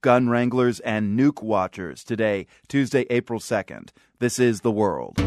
[0.00, 3.90] gun wranglers, and nuke watchers today, Tuesday, April 2nd.
[4.20, 5.18] This is The World.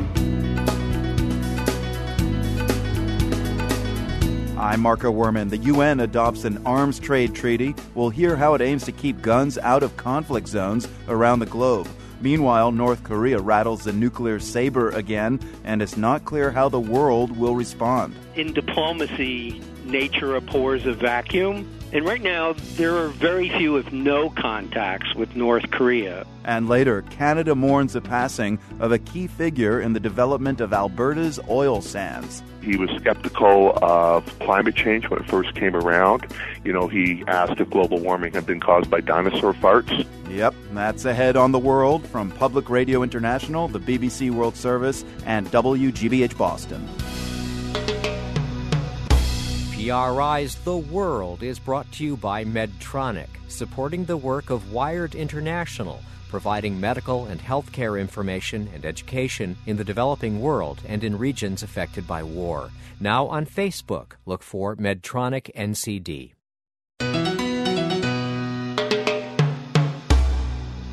[4.57, 5.49] I'm Marco Werman.
[5.49, 7.75] The UN adopts an arms trade treaty.
[7.95, 11.89] We'll hear how it aims to keep guns out of conflict zones around the globe.
[12.21, 17.35] Meanwhile, North Korea rattles the nuclear saber again, and it's not clear how the world
[17.35, 18.15] will respond.
[18.35, 21.67] In diplomacy, nature abhors a vacuum.
[21.93, 26.25] And right now, there are very few, if no, contacts with North Korea.
[26.45, 31.37] And later, Canada mourns the passing of a key figure in the development of Alberta's
[31.49, 32.43] oil sands.
[32.61, 36.27] He was skeptical of climate change when it first came around.
[36.63, 40.07] You know, he asked if global warming had been caused by dinosaur farts.
[40.29, 45.45] Yep, that's ahead on the world from Public Radio International, the BBC World Service, and
[45.51, 46.87] WGBH Boston.
[49.81, 56.03] PRI's The World is brought to you by Medtronic, supporting the work of Wired International,
[56.29, 62.05] providing medical and healthcare information and education in the developing world and in regions affected
[62.05, 62.69] by war.
[62.99, 66.33] Now on Facebook, look for Medtronic NCD.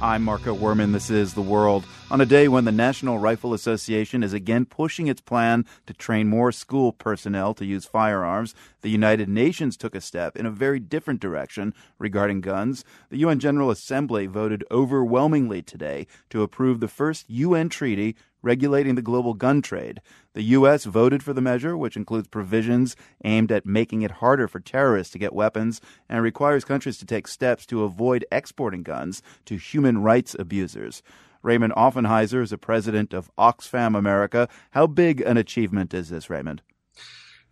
[0.01, 0.93] I'm Marco Werman.
[0.93, 1.85] This is The World.
[2.09, 6.29] On a day when the National Rifle Association is again pushing its plan to train
[6.29, 10.79] more school personnel to use firearms, the United Nations took a step in a very
[10.79, 12.85] different direction regarding guns.
[13.11, 19.03] The UN General Assembly voted overwhelmingly today to approve the first UN treaty regulating the
[19.03, 20.01] global gun trade.
[20.35, 20.85] The U.S.
[20.85, 25.19] voted for the measure, which includes provisions aimed at making it harder for terrorists to
[25.19, 30.37] get weapons and requires countries to take steps to avoid exporting guns to human rights
[30.39, 31.03] abusers.
[31.43, 34.49] Raymond Offenheiser is the president of Oxfam America.
[34.73, 36.63] How big an achievement is this, Raymond?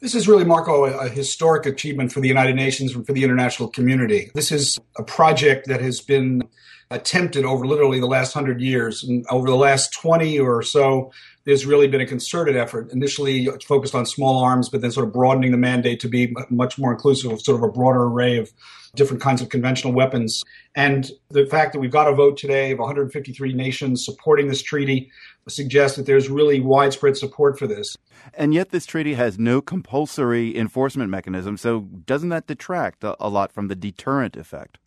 [0.01, 3.69] This is really, Marco, a historic achievement for the United Nations and for the international
[3.69, 4.31] community.
[4.35, 6.43] This is a project that has been
[6.91, 9.03] attempted over literally the last hundred years.
[9.03, 11.11] And over the last 20 or so,
[11.45, 15.13] there's really been a concerted effort, initially focused on small arms, but then sort of
[15.13, 18.53] broadening the mandate to be much more inclusive of sort of a broader array of
[18.97, 20.43] different kinds of conventional weapons.
[20.75, 25.11] And the fact that we've got a vote today of 153 nations supporting this treaty
[25.49, 27.97] suggests that there's really widespread support for this.
[28.35, 31.57] And yet, this treaty has no compulsory enforcement mechanism.
[31.57, 34.79] So, doesn't that detract a, lot from the deterrent effect?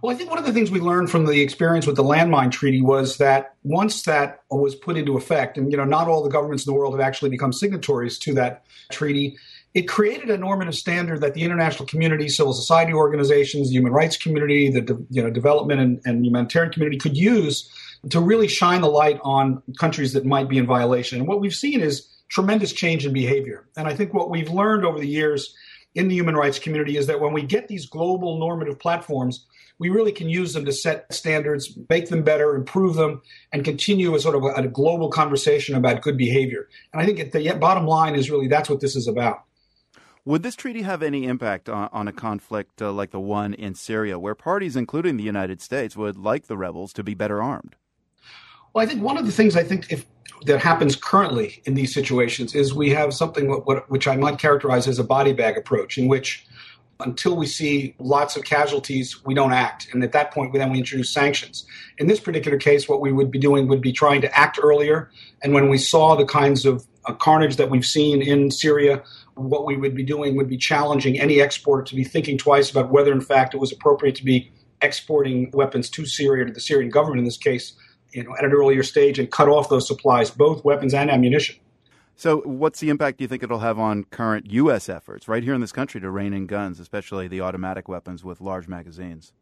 [0.00, 2.50] Well, I think one of the things we learned from the experience with the landmine
[2.50, 6.30] treaty was that once that was put into effect, and you know, not all the
[6.30, 9.36] governments in the world have actually become signatories to that treaty,
[9.76, 14.16] it created a normative standard that the international community, civil society organizations, the human rights
[14.16, 17.70] community, the de- you know, development and, and humanitarian community could use
[18.08, 21.18] to really shine the light on countries that might be in violation.
[21.18, 23.68] And what we've seen is tremendous change in behavior.
[23.76, 25.54] And I think what we've learned over the years
[25.94, 29.44] in the human rights community is that when we get these global normative platforms,
[29.78, 33.20] we really can use them to set standards, make them better, improve them,
[33.52, 36.66] and continue a sort of a, a global conversation about good behavior.
[36.94, 39.42] And I think at the bottom line is really that's what this is about.
[40.26, 43.76] Would this treaty have any impact on, on a conflict uh, like the one in
[43.76, 47.76] Syria, where parties, including the United States, would like the rebels to be better armed?
[48.74, 50.04] Well, I think one of the things I think if
[50.44, 54.40] that happens currently in these situations is we have something what, what, which I might
[54.40, 56.44] characterize as a body bag approach, in which
[56.98, 59.86] until we see lots of casualties, we don't act.
[59.92, 61.66] And at that point, then we introduce sanctions.
[61.98, 65.08] In this particular case, what we would be doing would be trying to act earlier.
[65.42, 69.04] And when we saw the kinds of uh, carnage that we've seen in Syria,
[69.36, 72.90] what we would be doing would be challenging any exporter to be thinking twice about
[72.90, 74.50] whether, in fact, it was appropriate to be
[74.82, 77.74] exporting weapons to Syria, to the Syrian government in this case,
[78.12, 81.56] you know, at an earlier stage and cut off those supplies, both weapons and ammunition.
[82.18, 84.88] So, what's the impact do you think it'll have on current U.S.
[84.88, 88.40] efforts right here in this country to rein in guns, especially the automatic weapons with
[88.40, 89.34] large magazines?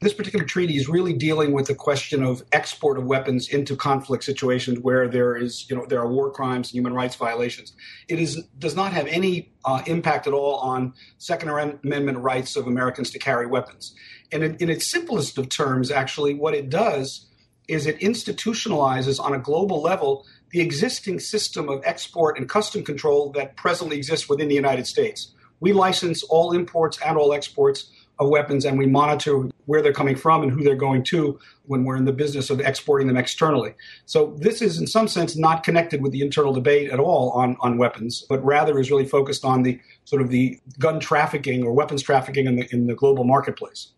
[0.00, 4.22] This particular treaty is really dealing with the question of export of weapons into conflict
[4.22, 7.72] situations where there is, you know, there are war crimes and human rights violations.
[8.06, 12.68] It is does not have any uh, impact at all on Second Amendment rights of
[12.68, 13.92] Americans to carry weapons.
[14.30, 17.26] And in, in its simplest of terms, actually, what it does
[17.66, 23.32] is it institutionalizes on a global level the existing system of export and custom control
[23.32, 25.34] that presently exists within the United States.
[25.60, 30.16] We license all imports and all exports of weapons, and we monitor where they're coming
[30.16, 33.74] from and who they're going to when we're in the business of exporting them externally.
[34.06, 37.56] So this is, in some sense, not connected with the internal debate at all on,
[37.60, 41.72] on weapons, but rather is really focused on the sort of the gun trafficking or
[41.72, 43.92] weapons trafficking in the in the global marketplace.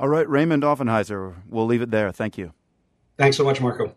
[0.00, 2.10] All right, Raymond Offenheiser, we'll leave it there.
[2.10, 2.52] Thank you.
[3.18, 3.94] Thanks so much, Marco.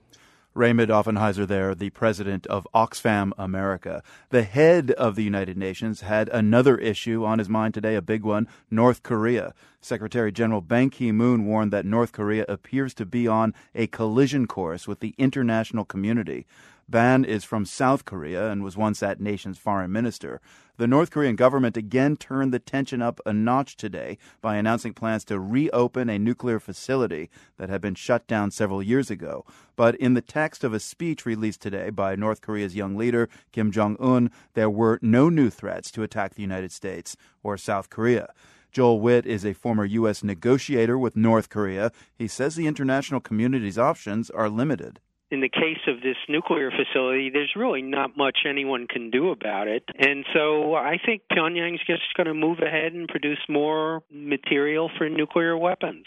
[0.56, 4.02] Raymond Offenheiser there, the president of Oxfam America.
[4.30, 8.24] The head of the United Nations had another issue on his mind today, a big
[8.24, 9.54] one, North Korea.
[9.82, 14.88] Secretary General Ban Ki-moon warned that North Korea appears to be on a collision course
[14.88, 16.46] with the international community.
[16.88, 20.40] Ban is from South Korea and was once that nation's foreign minister.
[20.78, 25.26] The North Korean government again turned the tension up a notch today by announcing plans
[25.26, 29.46] to reopen a nuclear facility that had been shut down several years ago.
[29.76, 33.72] But in the text of a speech released today by North Korea's young leader, Kim
[33.72, 38.32] Jong un, there were no new threats to attack the United States or South Korea.
[38.72, 40.24] Joel Wit is a former U.S.
[40.24, 41.92] negotiator with North Korea.
[42.14, 45.00] He says the international community's options are limited
[45.32, 49.68] in the case of this nuclear facility, there's really not much anyone can do about
[49.68, 49.84] it.
[49.98, 55.10] And so I think Pyongyang's just going to move ahead and produce more material for
[55.10, 56.06] nuclear weapons.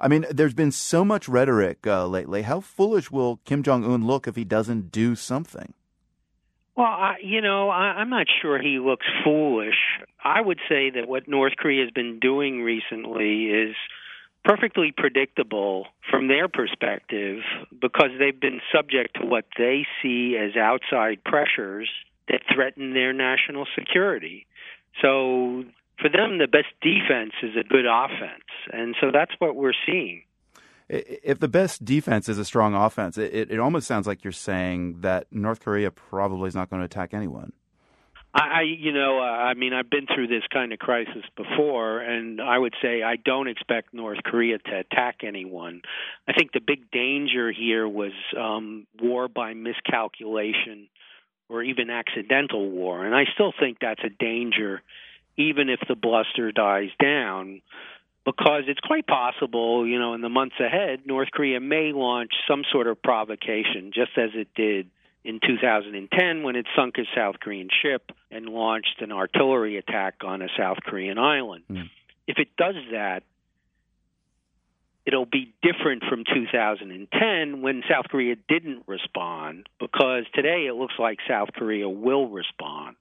[0.00, 2.42] I mean, there's been so much rhetoric uh, lately.
[2.42, 5.74] How foolish will Kim Jong un look if he doesn't do something?
[6.76, 9.74] Well, I, you know, I, I'm not sure he looks foolish.
[10.24, 13.74] I would say that what North Korea has been doing recently is
[14.44, 17.40] perfectly predictable from their perspective
[17.80, 21.88] because they've been subject to what they see as outside pressures
[22.28, 24.46] that threaten their national security.
[25.02, 25.64] So
[26.00, 28.44] for them, the best defense is a good offense.
[28.72, 30.22] And so that's what we're seeing.
[30.88, 35.02] If the best defense is a strong offense, it, it almost sounds like you're saying
[35.02, 37.52] that North Korea probably is not going to attack anyone.
[38.32, 42.00] I, I you know, uh, I mean, I've been through this kind of crisis before,
[42.00, 45.82] and I would say I don't expect North Korea to attack anyone.
[46.28, 50.88] I think the big danger here was um, war by miscalculation
[51.48, 54.82] or even accidental war, and I still think that's a danger,
[55.36, 57.62] even if the bluster dies down.
[58.22, 62.64] Because it's quite possible, you know, in the months ahead, North Korea may launch some
[62.70, 64.90] sort of provocation, just as it did
[65.24, 70.42] in 2010 when it sunk a South Korean ship and launched an artillery attack on
[70.42, 71.64] a South Korean island.
[71.70, 71.90] Mm.
[72.26, 73.22] If it does that,
[75.04, 81.18] it'll be different from 2010 when South Korea didn't respond because today it looks like
[81.28, 82.96] South Korea will respond.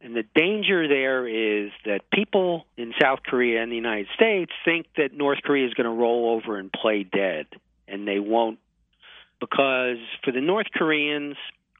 [0.00, 4.86] And the danger there is that people in South Korea and the United States think
[4.96, 7.46] that North Korea is going to roll over and play dead,
[7.88, 8.58] and they won't
[9.50, 11.36] because for the North Koreans,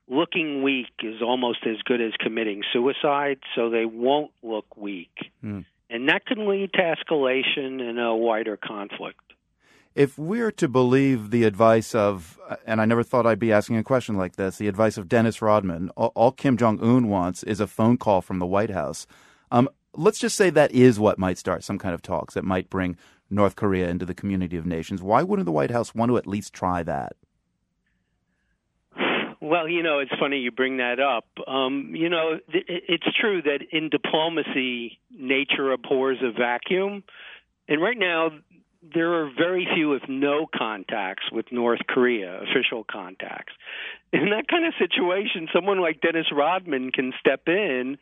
[0.08, 5.30] looking weak is almost as good as committing suicide, so they won't look weak.
[5.42, 5.64] Mm.
[5.90, 9.20] And that can lead to escalation and a wider conflict.
[9.94, 13.84] If we're to believe the advice of, and I never thought I'd be asking a
[13.84, 17.60] question like this, the advice of Dennis Rodman, all, all Kim Jong un wants is
[17.60, 19.06] a phone call from the White House.
[19.52, 22.68] Um, let's just say that is what might start some kind of talks that might
[22.68, 22.96] bring
[23.30, 25.00] North Korea into the community of nations.
[25.00, 27.14] Why wouldn't the White House want to at least try that?
[29.44, 31.26] Well, you know, it's funny you bring that up.
[31.46, 37.04] Um, you know, it's true that in diplomacy, nature abhors a vacuum.
[37.68, 38.30] And right now,
[38.94, 43.52] there are very few, if no, contacts with North Korea, official contacts.
[44.14, 47.98] In that kind of situation, someone like Dennis Rodman can step in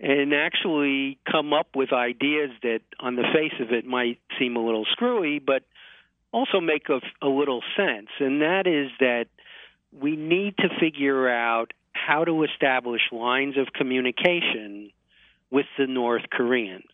[0.00, 4.64] and actually come up with ideas that, on the face of it, might seem a
[4.64, 5.62] little screwy, but
[6.32, 8.08] also make a, a little sense.
[8.18, 9.26] And that is that
[9.98, 14.90] we need to figure out how to establish lines of communication
[15.50, 16.84] with the North Koreans.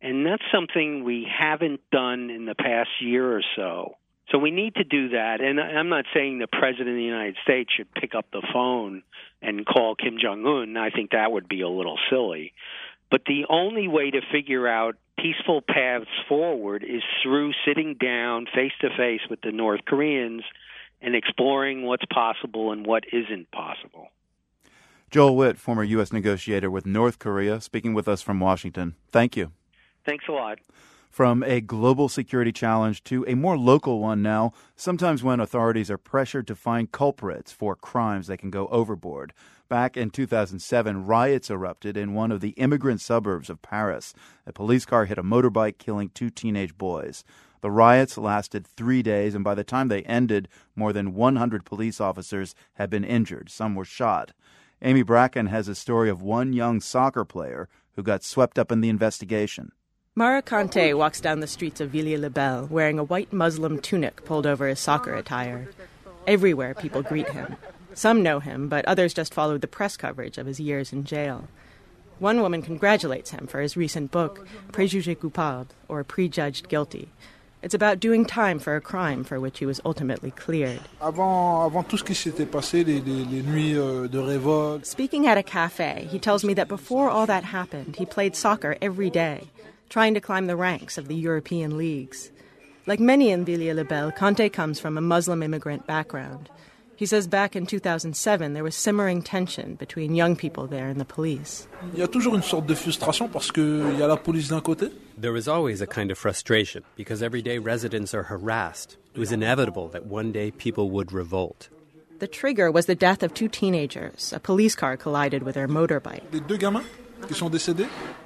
[0.00, 3.96] And that's something we haven't done in the past year or so.
[4.30, 5.40] So we need to do that.
[5.40, 9.02] And I'm not saying the President of the United States should pick up the phone
[9.42, 10.76] and call Kim Jong un.
[10.76, 12.52] I think that would be a little silly.
[13.10, 18.72] But the only way to figure out peaceful paths forward is through sitting down face
[18.82, 20.42] to face with the North Koreans
[21.00, 24.08] and exploring what's possible and what isn't possible.
[25.10, 26.12] Joel Wit, former U.S.
[26.12, 28.94] negotiator with North Korea, speaking with us from Washington.
[29.10, 29.52] Thank you.
[30.04, 30.58] Thanks a lot.
[31.10, 35.98] From a global security challenge to a more local one now, sometimes when authorities are
[35.98, 39.32] pressured to find culprits for crimes, they can go overboard.
[39.68, 44.14] Back in 2007, riots erupted in one of the immigrant suburbs of Paris.
[44.46, 47.24] A police car hit a motorbike, killing two teenage boys.
[47.60, 52.00] The riots lasted three days, and by the time they ended, more than 100 police
[52.00, 53.50] officers had been injured.
[53.50, 54.32] Some were shot.
[54.80, 58.80] Amy Bracken has a story of one young soccer player who got swept up in
[58.80, 59.72] the investigation.
[60.14, 64.66] Maka Kanté walks down the streets of Villiers-le-Bel wearing a white muslin tunic pulled over
[64.66, 65.68] his soccer attire.
[66.26, 67.56] Everywhere people greet him.
[67.94, 71.48] Some know him, but others just followed the press coverage of his years in jail.
[72.18, 77.10] One woman congratulates him for his recent book, Préjugé coupable, or Prejudged Guilty,
[77.60, 80.80] It's about doing time for a crime for which he was ultimately cleared.
[84.82, 88.76] Speaking at a cafe, he tells me that before all that happened, he played soccer
[88.80, 89.48] every day,
[89.88, 92.30] trying to climb the ranks of the European leagues.
[92.86, 96.48] Like many in Villiers-le-Bel, Kanté comes from a Muslim immigrant background.
[96.98, 101.04] He says back in 2007, there was simmering tension between young people there and the
[101.04, 101.68] police.
[105.16, 108.96] There was always a kind of frustration because everyday residents are harassed.
[109.14, 111.68] It was inevitable that one day people would revolt.
[112.18, 114.32] The trigger was the death of two teenagers.
[114.32, 116.28] A police car collided with their motorbike.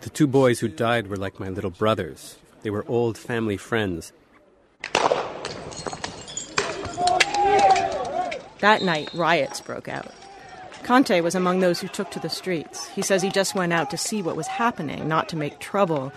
[0.01, 2.39] The two boys who died were like my little brothers.
[2.63, 4.15] They were old family friends.
[8.63, 10.07] That night, riots broke out.
[10.85, 12.87] Kanté was among those who took to the streets.
[12.87, 16.13] He says he just went out to see what was happening, not to make trouble.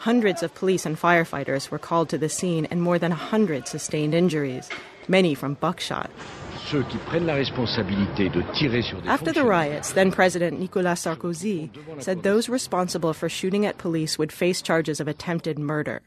[0.00, 3.68] Hundreds of police and firefighters were called to the scene, and more than a hundred
[3.68, 4.68] sustained injuries,
[5.06, 6.10] many from buckshot.
[9.06, 11.70] After the riots, then President Nicolas Sarkozy
[12.02, 16.02] said those responsible for shooting at police would face charges of attempted murder.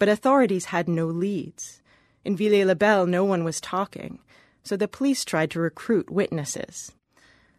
[0.00, 1.80] But authorities had no leads.
[2.24, 4.18] In Villiers-le-Bel, no one was talking
[4.64, 6.92] so the police tried to recruit witnesses.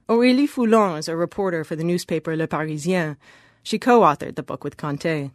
[0.10, 3.18] Aurélie Foulon is a reporter for the newspaper Le Parisien.
[3.64, 5.32] She co authored the book with Kanté.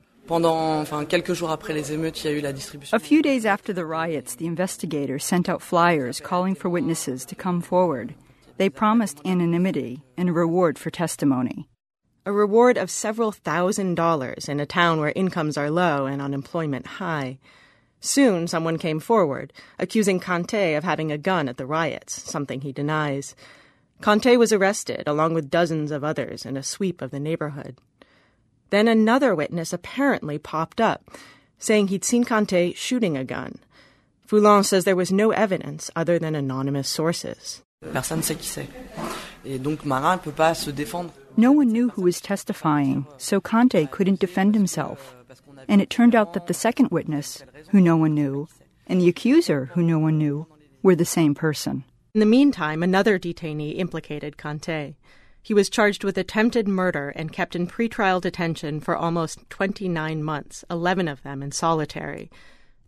[2.93, 7.35] A few days after the riots, the investigators sent out flyers calling for witnesses to
[7.35, 8.15] come forward.
[8.57, 11.69] They promised anonymity and a reward for testimony.
[12.25, 16.87] A reward of several thousand dollars in a town where incomes are low and unemployment
[16.87, 17.39] high.
[18.01, 22.73] Soon, someone came forward, accusing Kanté of having a gun at the riots, something he
[22.73, 23.37] denies.
[24.03, 27.77] Kanté was arrested, along with dozens of others, in a sweep of the neighborhood.
[28.71, 31.11] Then another witness apparently popped up,
[31.59, 33.59] saying he'd seen Kanté shooting a gun.
[34.27, 37.63] Foulon says there was no evidence other than anonymous sources.
[41.37, 45.15] No one knew who was testifying, so Kanté couldn't defend himself.
[45.71, 48.49] And it turned out that the second witness, who no one knew,
[48.89, 50.49] and the accuser, who no one knew,
[50.83, 51.85] were the same person.
[52.13, 54.97] In the meantime, another detainee implicated Kanté.
[55.41, 60.65] He was charged with attempted murder and kept in pretrial detention for almost 29 months,
[60.69, 62.33] 11 of them in solitary.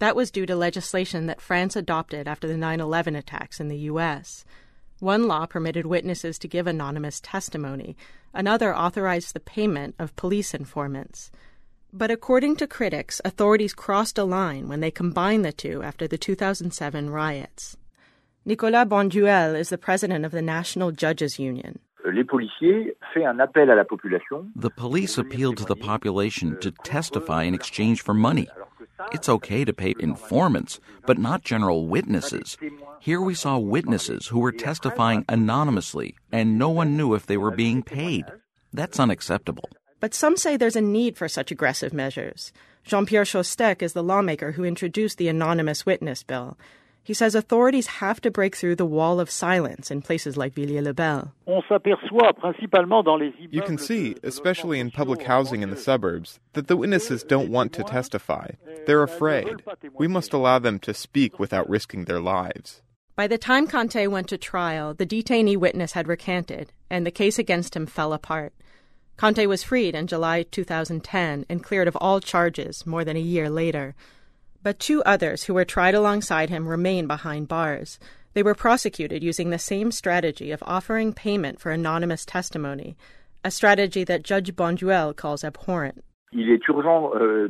[0.00, 3.78] That was due to legislation that France adopted after the 9 11 attacks in the
[3.78, 4.44] U.S.
[4.98, 7.96] One law permitted witnesses to give anonymous testimony,
[8.34, 11.30] another authorized the payment of police informants.
[11.94, 16.16] But according to critics, authorities crossed a line when they combined the two after the
[16.16, 17.76] 2007 riots.
[18.46, 21.78] Nicolas Bonduelle is the president of the National Judges Union.
[24.56, 28.48] The police appealed to the population to testify in exchange for money.
[29.12, 32.56] It's okay to pay informants, but not general witnesses.
[33.00, 37.50] Here we saw witnesses who were testifying anonymously, and no one knew if they were
[37.50, 38.24] being paid.
[38.72, 39.68] That's unacceptable.
[40.02, 42.52] But some say there's a need for such aggressive measures.
[42.82, 46.58] Jean Pierre Schosteck is the lawmaker who introduced the anonymous witness bill.
[47.04, 51.32] He says authorities have to break through the wall of silence in places like Villiers-le-Bel.
[51.46, 51.62] You
[53.62, 57.84] can see, especially in public housing in the suburbs, that the witnesses don't want to
[57.84, 58.48] testify.
[58.86, 59.62] They're afraid.
[59.94, 62.82] We must allow them to speak without risking their lives.
[63.14, 67.38] By the time Kanté went to trial, the detainee witness had recanted, and the case
[67.38, 68.52] against him fell apart.
[69.18, 73.48] Kanté was freed in July 2010 and cleared of all charges more than a year
[73.48, 73.94] later.
[74.62, 77.98] But two others who were tried alongside him remain behind bars.
[78.34, 82.96] They were prosecuted using the same strategy of offering payment for anonymous testimony,
[83.44, 86.04] a strategy that Judge Bonduelle calls abhorrent.
[86.34, 87.48] Euh,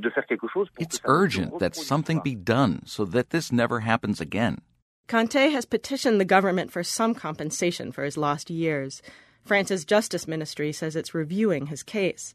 [0.78, 4.60] it's urgent that something be done so that this never happens again.
[5.08, 9.02] Kanté has petitioned the government for some compensation for his lost years.
[9.44, 12.32] France's Justice Ministry says it's reviewing his case.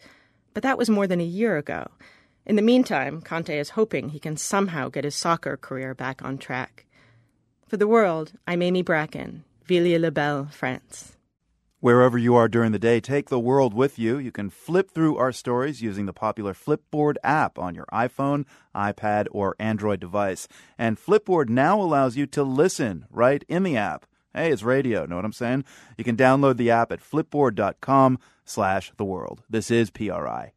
[0.54, 1.88] But that was more than a year ago.
[2.46, 6.38] In the meantime, Kanté is hoping he can somehow get his soccer career back on
[6.38, 6.86] track.
[7.68, 11.18] For the world, I'm Amy Bracken, Villiers-le-Bel, France.
[11.80, 14.18] Wherever you are during the day, take the world with you.
[14.18, 19.28] You can flip through our stories using the popular Flipboard app on your iPhone, iPad,
[19.30, 20.48] or Android device.
[20.78, 24.08] And Flipboard now allows you to listen right in the app.
[24.34, 25.06] Hey, it's radio.
[25.06, 25.66] Know what I'm saying?
[25.98, 29.44] You can download the app at flipboard.com slash the world.
[29.50, 30.54] This is PRI.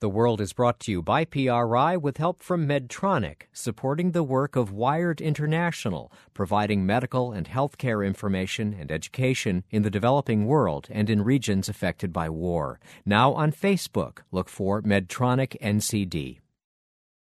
[0.00, 4.54] The World is brought to you by PRI with help from Medtronic, supporting the work
[4.54, 11.08] of Wired International, providing medical and healthcare information and education in the developing world and
[11.08, 12.78] in regions affected by war.
[13.06, 16.40] Now on Facebook, look for Medtronic NCD.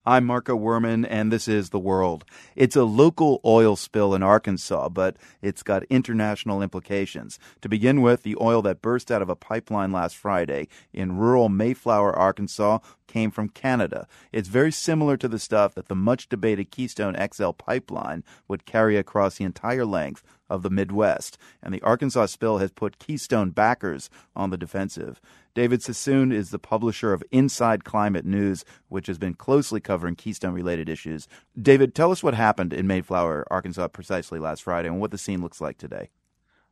[0.08, 2.24] I'm Marco Werman, and this is The World.
[2.56, 7.38] It's a local oil spill in Arkansas, but it's got international implications.
[7.60, 11.50] To begin with, the oil that burst out of a pipeline last Friday in rural
[11.50, 14.08] Mayflower, Arkansas, came from Canada.
[14.32, 18.96] It's very similar to the stuff that the much debated Keystone XL pipeline would carry
[18.96, 24.08] across the entire length of the Midwest, and the Arkansas spill has put Keystone backers
[24.34, 25.20] on the defensive.
[25.58, 30.54] David Sassoon is the publisher of Inside Climate News, which has been closely covering Keystone
[30.54, 31.26] related issues.
[31.60, 35.42] David, tell us what happened in Mayflower, Arkansas, precisely last Friday and what the scene
[35.42, 36.10] looks like today.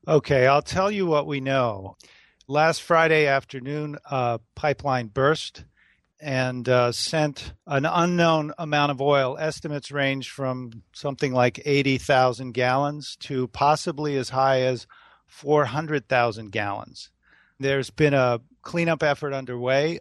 [0.06, 1.96] Okay, I'll tell you what we know.
[2.46, 5.64] Last Friday afternoon, a pipeline burst
[6.20, 9.36] and uh, sent an unknown amount of oil.
[9.36, 14.86] Estimates range from something like 80,000 gallons to possibly as high as
[15.26, 17.10] 400,000 gallons.
[17.58, 20.00] There's been a cleanup effort underway,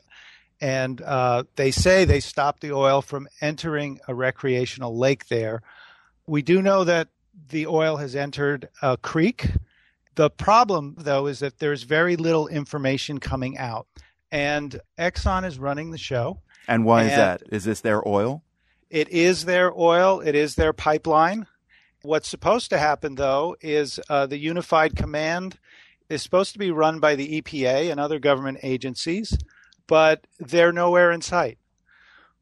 [0.60, 5.62] and uh, they say they stopped the oil from entering a recreational lake there.
[6.28, 7.10] We do know that
[7.50, 9.52] the oil has entered a creek.
[10.16, 13.88] The problem, though, is that there's very little information coming out.
[14.32, 16.40] And Exxon is running the show.
[16.68, 17.44] And why and is that?
[17.52, 18.44] Is this their oil?
[18.90, 21.48] It is their oil, it is their pipeline.
[22.02, 25.58] What's supposed to happen, though, is uh, the Unified Command
[26.10, 29.38] is supposed to be run by the EPA and other government agencies,
[29.88, 31.58] but they're nowhere in sight.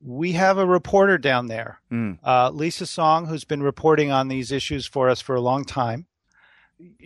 [0.02, 2.20] We have a reporter down there, mm.
[2.24, 6.08] uh, Lisa Song, who's been reporting on these issues for us for a long time.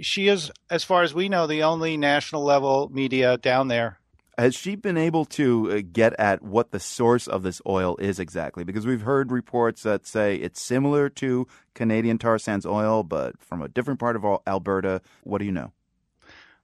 [0.01, 3.99] She is, as far as we know, the only national level media down there.
[4.39, 8.19] Has she been able to uh, get at what the source of this oil is
[8.19, 8.63] exactly?
[8.63, 13.63] Because we've heard reports that say it's similar to Canadian tar sands oil, but from
[13.63, 15.01] a different part of Alberta.
[15.23, 15.71] What do you know?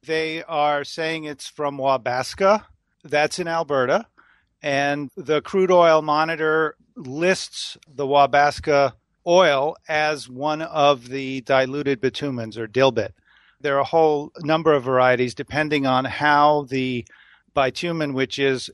[0.06, 2.66] They are saying it's from Wabasca.
[3.04, 4.06] That's in Alberta.
[4.62, 8.94] And the crude oil monitor lists the Wabasca
[9.26, 13.12] oil as one of the diluted bitumens or dilbit.
[13.62, 17.06] There are a whole number of varieties depending on how the
[17.54, 18.70] bitumen, which is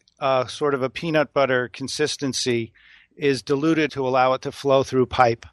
[0.48, 2.72] sort of a peanut butter consistency,
[3.16, 5.46] is diluted to allow it to flow through pipe.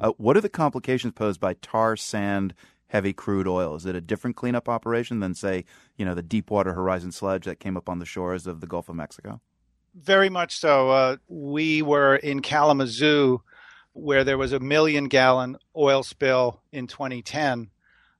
[0.00, 2.54] Uh, what are the complications posed by tar sand
[2.88, 3.74] heavy crude oil?
[3.74, 5.64] Is it a different cleanup operation than, say,
[5.96, 8.88] you know, the Deepwater Horizon sludge that came up on the shores of the Gulf
[8.88, 9.40] of Mexico?
[9.94, 10.90] Very much so.
[10.90, 13.42] Uh, we were in Kalamazoo,
[13.92, 17.70] where there was a million gallon oil spill in 2010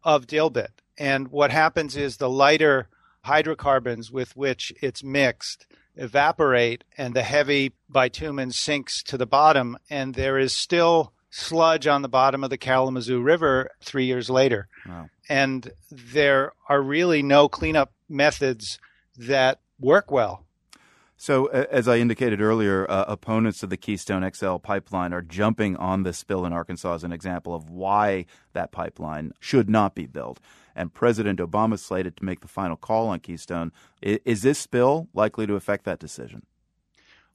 [0.03, 0.69] of dilbit.
[0.97, 2.89] And what happens is the lighter
[3.23, 5.67] hydrocarbons with which it's mixed
[5.99, 12.03] evaporate and the heavy bitumen sinks to the bottom and there is still sludge on
[12.03, 14.69] the bottom of the Kalamazoo River three years later.
[14.87, 15.09] Wow.
[15.29, 18.79] And there are really no cleanup methods
[19.17, 20.45] that work well.
[21.21, 26.05] So, as I indicated earlier, uh, opponents of the Keystone XL pipeline are jumping on
[26.05, 30.39] this spill in Arkansas as an example of why that pipeline should not be built.
[30.77, 33.73] And President Obama slated to make the final call on Keystone.
[34.01, 36.47] Is this spill likely to affect that decision?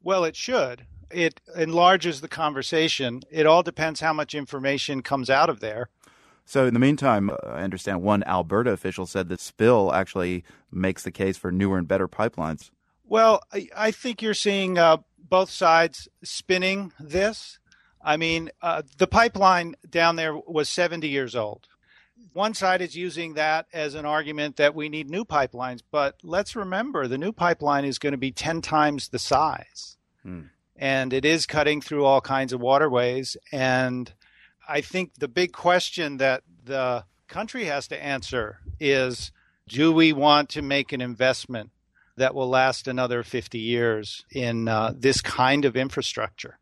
[0.01, 3.21] Well, it should it enlarges the conversation.
[3.31, 5.89] It all depends how much information comes out of there.
[6.45, 11.03] So, in the meantime, uh, I understand one Alberta official said that spill actually makes
[11.03, 12.69] the case for newer and better pipelines.
[13.05, 17.59] Well, I, I think you're seeing uh, both sides spinning this.
[18.01, 21.67] I mean, uh, the pipeline down there was 70 years old.
[22.33, 26.55] One side is using that as an argument that we need new pipelines, but let's
[26.55, 29.97] remember the new pipeline is going to be 10 times the size.
[30.23, 30.41] Hmm
[30.75, 33.37] and it is cutting through all kinds of waterways.
[33.51, 34.11] And
[34.67, 39.31] I think the big question that the country has to answer is
[39.67, 41.71] do we want to make an investment
[42.17, 46.57] that will last another 50 years in uh, this kind of infrastructure?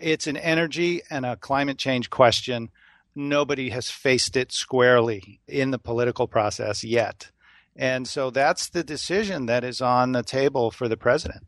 [0.00, 2.70] It's an energy and a climate change question.
[3.14, 7.30] Nobody has faced it squarely in the political process yet.
[7.76, 11.44] And so that's the decision that is on the table for the president.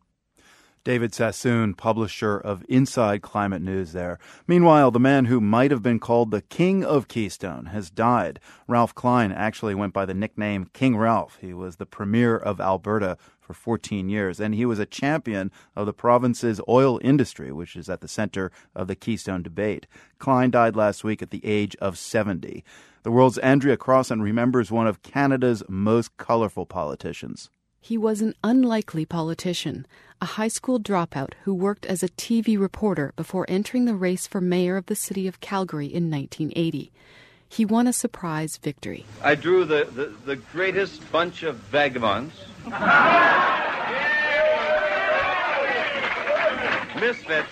[0.82, 4.18] David Sassoon, publisher of Inside Climate News, there.
[4.46, 8.40] Meanwhile, the man who might have been called the King of Keystone has died.
[8.66, 11.36] Ralph Klein actually went by the nickname King Ralph.
[11.42, 15.84] He was the premier of Alberta for 14 years, and he was a champion of
[15.84, 19.86] the province's oil industry, which is at the center of the Keystone debate.
[20.18, 22.64] Klein died last week at the age of 70.
[23.02, 27.50] The world's Andrea Crossan remembers one of Canada's most colorful politicians.
[27.82, 29.86] He was an unlikely politician,
[30.20, 34.40] a high school dropout who worked as a TV reporter before entering the race for
[34.40, 36.92] mayor of the city of Calgary in 1980.
[37.48, 39.06] He won a surprise victory.
[39.22, 42.34] I drew the, the, the greatest bunch of vagabonds.
[47.00, 47.48] Misfits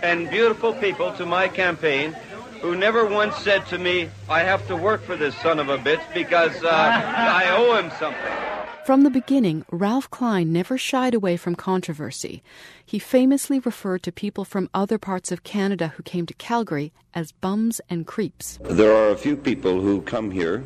[0.00, 2.16] and beautiful people to my campaign
[2.62, 5.78] who never once said to me, I have to work for this son of a
[5.78, 8.47] bitch because uh, I owe him something.
[8.88, 12.42] From the beginning, Ralph Klein never shied away from controversy.
[12.86, 17.32] He famously referred to people from other parts of Canada who came to Calgary as
[17.32, 18.58] bums and creeps.
[18.62, 20.64] There are a few people who come here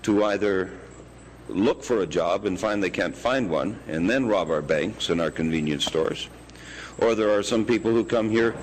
[0.00, 0.70] to either
[1.50, 5.10] look for a job and find they can't find one and then rob our banks
[5.10, 6.30] and our convenience stores,
[6.96, 8.54] or there are some people who come here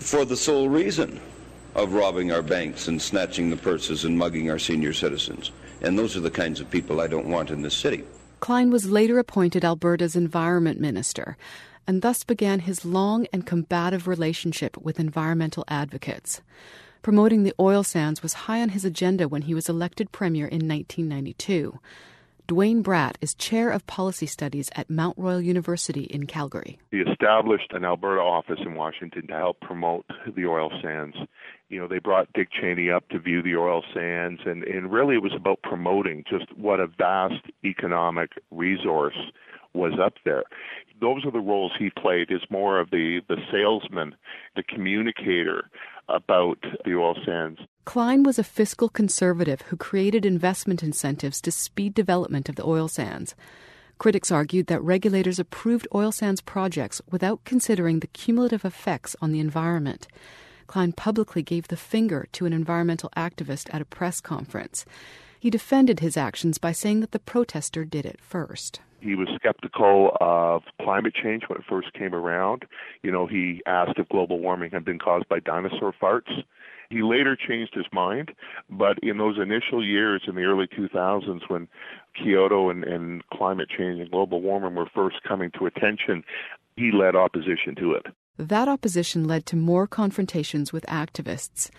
[0.00, 1.20] for the sole reason
[1.74, 5.52] of robbing our banks and snatching the purses and mugging our senior citizens.
[5.82, 8.04] And those are the kinds of people I don't want in this city.
[8.40, 11.36] Klein was later appointed Alberta's environment minister
[11.86, 16.40] and thus began his long and combative relationship with environmental advocates.
[17.02, 20.68] Promoting the oil sands was high on his agenda when he was elected premier in
[20.68, 21.78] 1992.
[22.48, 26.78] Duane Bratt is chair of policy studies at Mount Royal University in Calgary.
[26.90, 31.16] He established an Alberta office in Washington to help promote the oil sands.
[31.68, 35.14] You know, they brought Dick Cheney up to view the oil sands, and, and really
[35.14, 39.16] it was about promoting just what a vast economic resource
[39.74, 40.44] was up there.
[41.00, 44.14] Those are the roles he played is more of the, the salesman,
[44.56, 45.70] the communicator
[46.08, 47.60] about the oil sands.
[47.84, 52.88] Klein was a fiscal conservative who created investment incentives to speed development of the oil
[52.88, 53.34] sands.
[53.98, 59.40] Critics argued that regulators approved oil sands projects without considering the cumulative effects on the
[59.40, 60.08] environment.
[60.66, 64.84] Klein publicly gave the finger to an environmental activist at a press conference.
[65.38, 68.80] He defended his actions by saying that the protester did it first.
[69.02, 72.64] He was skeptical of climate change when it first came around.
[73.02, 76.44] You know, he asked if global warming had been caused by dinosaur farts.
[76.88, 78.32] He later changed his mind,
[78.70, 81.66] but in those initial years in the early 2000s when
[82.14, 86.22] Kyoto and, and climate change and global warming were first coming to attention,
[86.76, 88.06] he led opposition to it.
[88.38, 91.70] That opposition led to more confrontations with activists.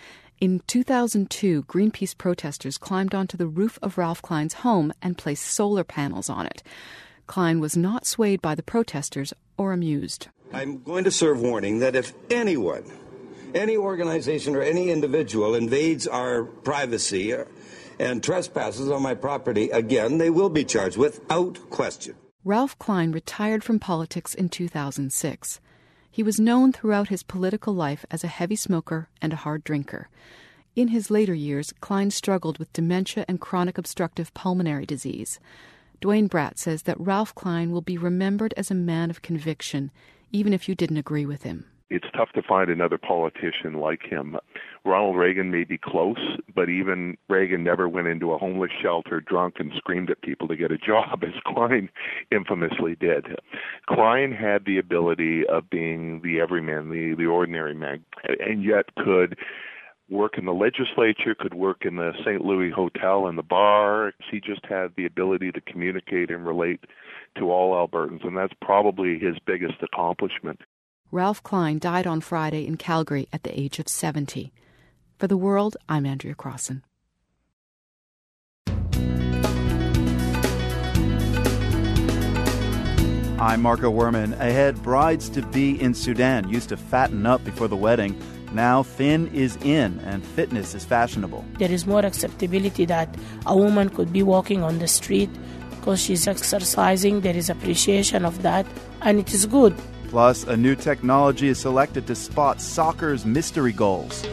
[0.42, 5.84] In 2002, Greenpeace protesters climbed onto the roof of Ralph Klein's home and placed solar
[5.84, 6.64] panels on it.
[7.28, 10.28] Klein was not swayed by the protesters or amused.
[10.54, 12.84] I'm going to serve warning that if anyone,
[13.56, 17.36] any organization, or any individual invades our privacy
[18.00, 22.16] and trespasses on my property again, they will be charged without question.
[22.44, 25.60] Ralph Klein retired from politics in 2006.
[26.12, 30.10] He was known throughout his political life as a heavy smoker and a hard drinker.
[30.76, 35.40] In his later years, Klein struggled with dementia and chronic obstructive pulmonary disease.
[36.04, 39.90] Duane Bratt says that Ralph Klein will be remembered as a man of conviction,
[40.34, 41.66] even if you didn't agree with him.
[41.90, 44.36] It's tough to find another politician like him.
[44.84, 46.20] Ronald Reagan may be close,
[46.54, 50.58] but even Reagan never went into a homeless shelter drunk and screamed at people to
[50.58, 51.88] get a job, as Klein
[52.34, 53.26] infamously did.
[53.88, 58.04] Klein had the ability of being the everyman, the, the ordinary man,
[58.42, 59.38] and yet could
[60.10, 62.44] work in the legislature, could work in the St.
[62.44, 64.14] Louis Hotel and the bar.
[64.32, 66.82] He just had the ability to communicate and relate
[67.38, 70.62] to all Albertans, and that's probably his biggest accomplishment.
[71.12, 74.52] Ralph Klein died on Friday in Calgary at the age of 70.
[75.18, 76.84] For the world, I'm Andrea Crossan.
[83.40, 84.34] I'm Marco Werman.
[84.40, 88.20] Ahead, brides to be in Sudan used to fatten up before the wedding.
[88.54, 91.44] Now, thin is in and fitness is fashionable.
[91.58, 93.10] There is more acceptability that
[93.48, 95.32] a woman could be walking on the street
[95.72, 97.22] because she's exercising.
[97.22, 98.68] There is appreciation of that,
[99.02, 99.76] and it is good.
[100.10, 104.24] Plus, a new technology is selected to spot soccer's mystery goals.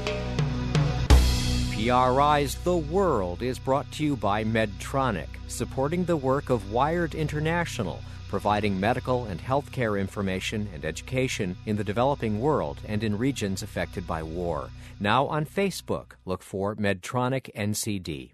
[1.73, 8.03] PRI's The World is brought to you by Medtronic, supporting the work of Wired International
[8.31, 14.07] providing medical and healthcare information and education in the developing world and in regions affected
[14.07, 14.71] by war.
[15.01, 18.31] Now on Facebook, look for Medtronic NCD.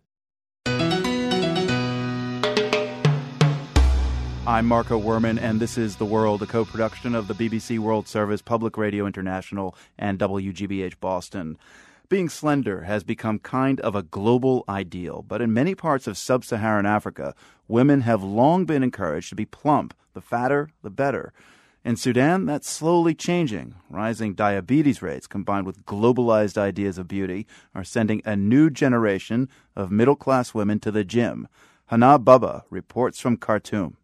[4.47, 8.07] I'm Marco Werman, and this is The World, a co production of the BBC World
[8.07, 11.59] Service, Public Radio International, and WGBH Boston.
[12.09, 16.45] Being slender has become kind of a global ideal, but in many parts of sub
[16.45, 17.35] Saharan Africa,
[17.67, 19.93] women have long been encouraged to be plump.
[20.15, 21.33] The fatter, the better.
[21.85, 23.75] In Sudan, that's slowly changing.
[23.91, 29.91] Rising diabetes rates combined with globalized ideas of beauty are sending a new generation of
[29.91, 31.49] middle class women to the gym.
[31.87, 33.97] Hana Baba reports from Khartoum.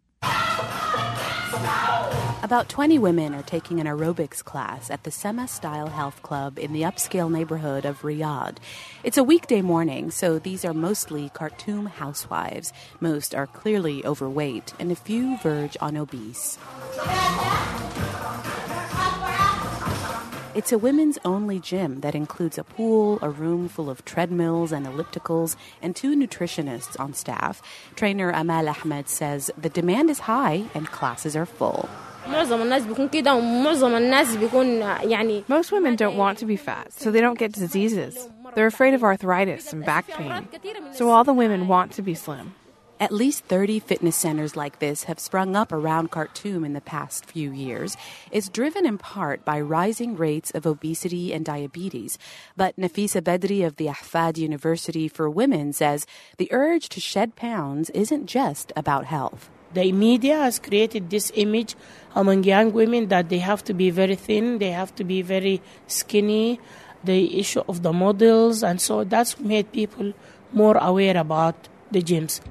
[2.43, 6.73] About 20 women are taking an aerobics class at the Sema Style Health Club in
[6.73, 8.57] the upscale neighborhood of Riyadh.
[9.01, 12.73] It's a weekday morning, so these are mostly Khartoum housewives.
[12.99, 16.57] Most are clearly overweight, and a few verge on obese.
[20.53, 24.85] It's a women's only gym that includes a pool, a room full of treadmills and
[24.85, 27.61] ellipticals, and two nutritionists on staff.
[27.95, 31.87] Trainer Amal Ahmed says the demand is high and classes are full.
[35.47, 38.29] Most women don't want to be fat, so they don't get diseases.
[38.55, 40.47] They're afraid of arthritis and back pain.
[40.93, 42.53] So all the women want to be slim.
[42.99, 47.25] At least 30 fitness centers like this have sprung up around Khartoum in the past
[47.25, 47.97] few years.
[48.31, 52.17] It's driven in part by rising rates of obesity and diabetes.
[52.55, 56.05] But Nafisa Bedri of the Ahfad University for Women says
[56.37, 59.49] the urge to shed pounds isn't just about health.
[59.73, 61.75] The media has created this image
[62.15, 65.61] among young women that they have to be very thin, they have to be very
[65.87, 66.59] skinny,
[67.03, 70.13] the issue of the models, and so that's made people
[70.51, 72.41] more aware about the gyms.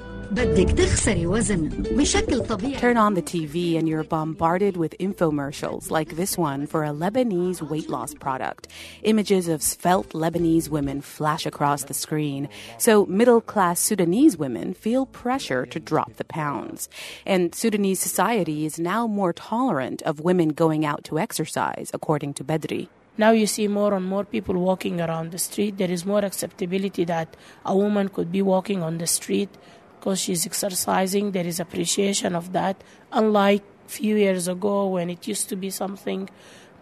[2.78, 7.61] Turn on the TV and you're bombarded with infomercials like this one for a Lebanese
[7.61, 8.68] weight loss product.
[9.02, 15.05] Images of svelte Lebanese women flash across the screen, so middle class Sudanese women feel
[15.05, 16.88] pressure to drop the pounds.
[17.26, 22.44] And Sudanese society is now more tolerant of women going out to exercise, according to
[22.44, 22.88] Bedri.
[23.18, 25.77] Now you see more and more people walking around the street.
[25.77, 29.51] There is more acceptability that a woman could be walking on the street
[29.98, 31.33] because she's exercising.
[31.33, 32.83] There is appreciation of that.
[33.12, 36.31] Unlike few years ago when it used to be something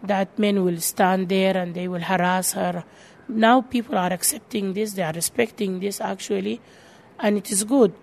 [0.01, 2.83] that men will stand there and they will harass her.
[3.27, 6.61] Now people are accepting this, they are respecting this actually,
[7.19, 7.93] and it is good.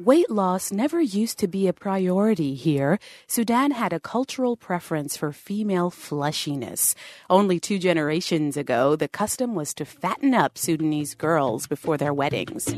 [0.00, 2.98] Weight loss never used to be a priority here.
[3.28, 6.96] Sudan had a cultural preference for female fleshiness.
[7.30, 12.74] Only two generations ago, the custom was to fatten up Sudanese girls before their weddings.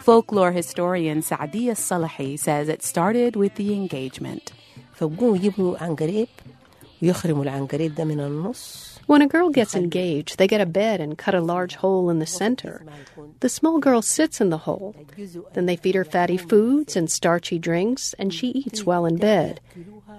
[0.00, 4.52] Folklore historian Saadia Salahi says it started with the engagement.
[9.10, 12.20] When a girl gets engaged, they get a bed and cut a large hole in
[12.20, 12.86] the center.
[13.40, 14.94] The small girl sits in the hole.
[15.52, 19.60] Then they feed her fatty foods and starchy drinks, and she eats while in bed.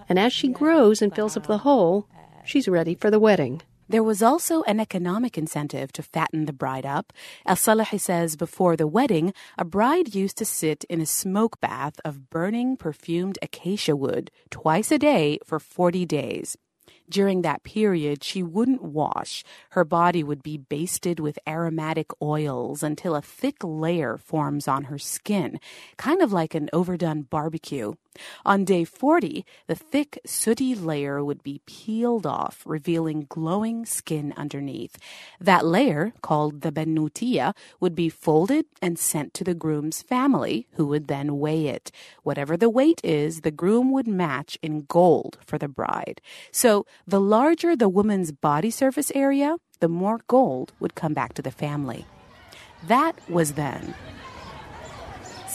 [0.09, 2.05] And as she grows and fills up the hole,
[2.43, 3.61] she's ready for the wedding.
[3.87, 7.13] There was also an economic incentive to fatten the bride up.
[7.45, 11.95] El Salahi says before the wedding, a bride used to sit in a smoke bath
[12.03, 16.57] of burning perfumed acacia wood twice a day for 40 days.
[17.11, 19.43] During that period, she wouldn't wash.
[19.71, 24.97] Her body would be basted with aromatic oils until a thick layer forms on her
[24.97, 25.59] skin,
[25.97, 27.95] kind of like an overdone barbecue.
[28.45, 34.97] On day 40, the thick, sooty layer would be peeled off, revealing glowing skin underneath.
[35.39, 40.85] That layer, called the benutia, would be folded and sent to the groom's family, who
[40.87, 41.91] would then weigh it.
[42.23, 46.21] Whatever the weight is, the groom would match in gold for the bride.
[46.51, 51.41] So, the larger the woman's body surface area, the more gold would come back to
[51.41, 52.05] the family.
[52.87, 53.93] That was then.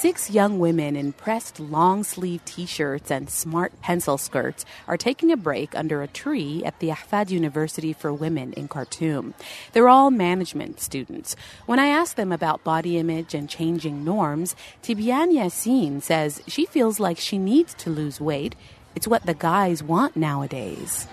[0.06, 5.32] Six young women in pressed long sleeve t shirts and smart pencil skirts are taking
[5.32, 9.34] a break under a tree at the Ahfad University for Women in Khartoum.
[9.72, 11.34] They're all management students.
[11.66, 17.00] When I ask them about body image and changing norms, Tibian Yassin says she feels
[17.00, 18.54] like she needs to lose weight
[18.96, 21.06] it's what the guys want nowadays.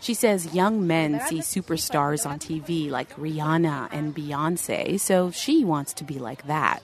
[0.00, 5.94] She says young men see superstars on TV like Rihanna and Beyonce, so she wants
[5.94, 6.82] to be like that.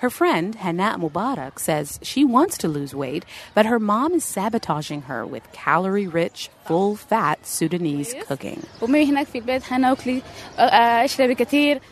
[0.00, 5.02] Her friend, Hannah Mubarak, says she wants to lose weight, but her mom is sabotaging
[5.02, 8.66] her with calorie rich, full fat Sudanese cooking.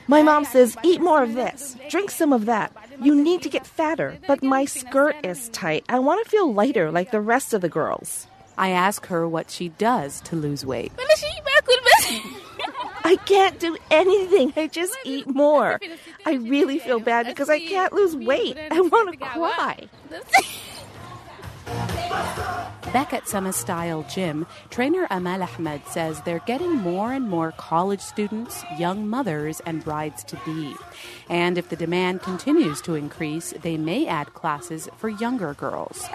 [0.06, 2.72] My mom says, eat more of this, drink some of that.
[3.00, 5.84] You need to get fatter, but my skirt is tight.
[5.88, 8.26] I want to feel lighter like the rest of the girls.
[8.56, 10.92] I ask her what she does to lose weight.
[13.04, 14.54] I can't do anything.
[14.56, 15.78] I just eat more.
[16.24, 18.56] I really feel bad because I can't lose weight.
[18.70, 19.88] I want to cry.
[22.94, 27.98] Back at Sama Style Gym, trainer Amal Ahmed says they're getting more and more college
[27.98, 30.72] students, young mothers, and brides to be.
[31.28, 36.08] And if the demand continues to increase, they may add classes for younger girls.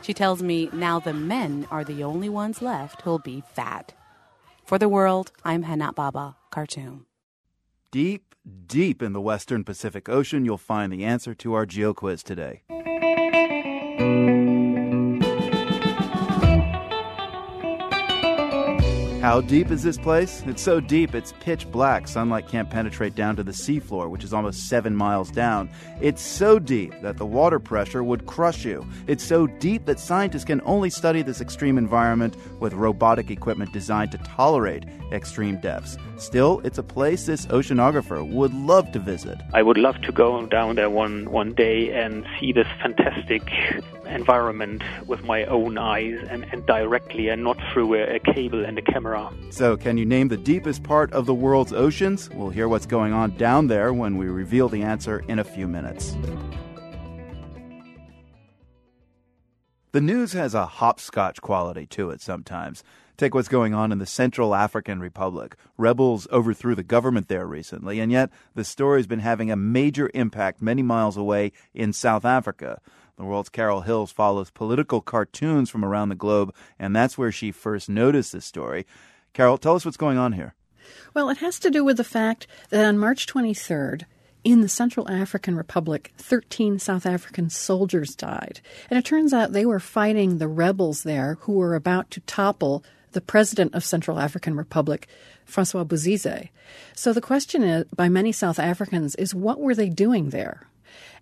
[0.00, 3.92] She tells me now the men are the only ones left who'll be fat.
[4.64, 7.04] For the world, I'm Hana Baba, Khartoum.
[7.90, 8.34] Deep,
[8.66, 12.62] deep in the western Pacific Ocean, you'll find the answer to our geo quiz today.
[19.22, 20.42] How deep is this place?
[20.48, 22.08] It's so deep, it's pitch black.
[22.08, 25.70] Sunlight can't penetrate down to the seafloor, which is almost seven miles down.
[26.00, 28.84] It's so deep that the water pressure would crush you.
[29.06, 34.10] It's so deep that scientists can only study this extreme environment with robotic equipment designed
[34.10, 35.96] to tolerate extreme depths.
[36.22, 39.40] Still, it's a place this oceanographer would love to visit.
[39.52, 43.42] I would love to go down there one, one day and see this fantastic
[44.06, 48.78] environment with my own eyes and, and directly and not through a, a cable and
[48.78, 49.32] a camera.
[49.50, 52.30] So, can you name the deepest part of the world's oceans?
[52.30, 55.66] We'll hear what's going on down there when we reveal the answer in a few
[55.66, 56.16] minutes.
[59.90, 62.84] The news has a hopscotch quality to it sometimes.
[63.16, 65.56] Take what's going on in the Central African Republic.
[65.76, 70.62] Rebels overthrew the government there recently, and yet the story's been having a major impact
[70.62, 72.80] many miles away in South Africa.
[73.16, 77.52] The world's Carol Hills follows political cartoons from around the globe, and that's where she
[77.52, 78.86] first noticed this story.
[79.34, 80.54] Carol, tell us what's going on here.
[81.14, 84.04] Well, it has to do with the fact that on March 23rd,
[84.44, 88.60] in the Central African Republic, 13 South African soldiers died.
[88.90, 92.82] And it turns out they were fighting the rebels there who were about to topple
[93.12, 95.06] the president of Central African Republic,
[95.44, 96.48] Francois Bozize.
[96.94, 100.66] So the question is, by many South Africans is what were they doing there?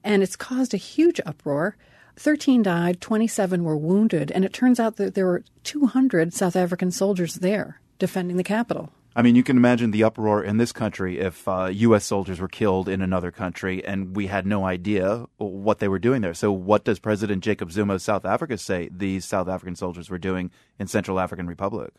[0.03, 1.76] And it's caused a huge uproar.
[2.16, 6.90] 13 died, 27 were wounded, and it turns out that there were 200 South African
[6.90, 8.92] soldiers there defending the capital.
[9.16, 12.04] I mean, you can imagine the uproar in this country if uh, U.S.
[12.04, 16.22] soldiers were killed in another country and we had no idea what they were doing
[16.22, 16.34] there.
[16.34, 20.18] So, what does President Jacob Zuma of South Africa say these South African soldiers were
[20.18, 21.92] doing in Central African Republic?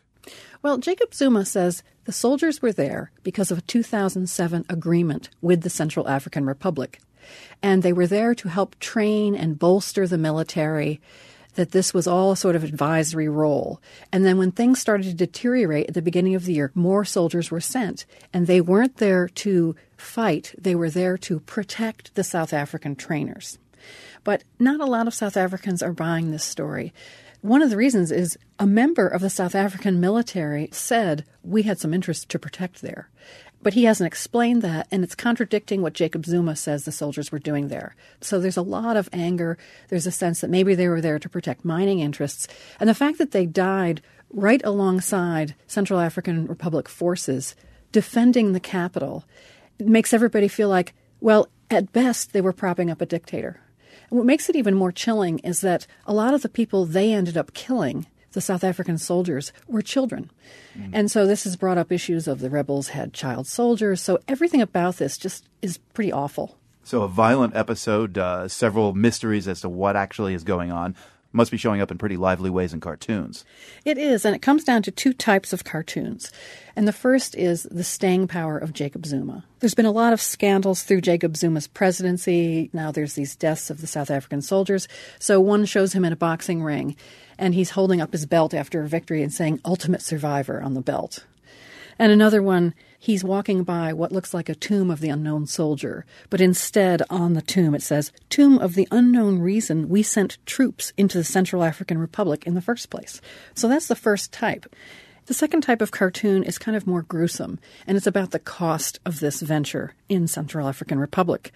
[0.62, 5.70] Well, Jacob Zuma says the soldiers were there because of a 2007 agreement with the
[5.70, 7.00] Central African Republic.
[7.62, 11.00] And they were there to help train and bolster the military
[11.54, 13.80] that this was all sort of advisory role.
[14.10, 17.50] And then when things started to deteriorate at the beginning of the year, more soldiers
[17.50, 18.06] were sent.
[18.32, 23.58] And they weren't there to fight, they were there to protect the South African trainers.
[24.24, 26.92] But not a lot of South Africans are buying this story.
[27.40, 31.80] One of the reasons is a member of the South African military said we had
[31.80, 33.08] some interest to protect there.
[33.62, 37.38] But he hasn't explained that, and it's contradicting what Jacob Zuma says the soldiers were
[37.38, 37.94] doing there.
[38.20, 39.56] So there's a lot of anger.
[39.88, 42.48] There's a sense that maybe they were there to protect mining interests.
[42.80, 47.54] And the fact that they died right alongside Central African Republic forces
[47.92, 49.24] defending the capital
[49.78, 53.60] makes everybody feel like, well, at best, they were propping up a dictator.
[54.10, 57.12] And what makes it even more chilling is that a lot of the people they
[57.12, 60.30] ended up killing the South African soldiers were children.
[60.76, 60.90] Mm.
[60.92, 64.00] And so this has brought up issues of the rebels had child soldiers.
[64.00, 66.58] So everything about this just is pretty awful.
[66.84, 70.96] So a violent episode, uh, several mysteries as to what actually is going on
[71.32, 73.44] must be showing up in pretty lively ways in cartoons.
[73.84, 76.30] It is, and it comes down to two types of cartoons.
[76.76, 79.44] And the first is the staying power of Jacob Zuma.
[79.60, 82.70] There's been a lot of scandals through Jacob Zuma's presidency.
[82.72, 84.88] Now there's these deaths of the South African soldiers.
[85.18, 86.96] So one shows him in a boxing ring,
[87.38, 90.80] and he's holding up his belt after a victory and saying ultimate survivor on the
[90.80, 91.24] belt.
[91.98, 96.06] And another one, he's walking by what looks like a tomb of the unknown soldier,
[96.30, 100.92] but instead on the tomb it says, Tomb of the unknown reason we sent troops
[100.96, 103.20] into the Central African Republic in the first place.
[103.56, 104.72] So that's the first type.
[105.26, 109.00] The second type of cartoon is kind of more gruesome, and it's about the cost
[109.04, 111.50] of this venture in Central African Republic.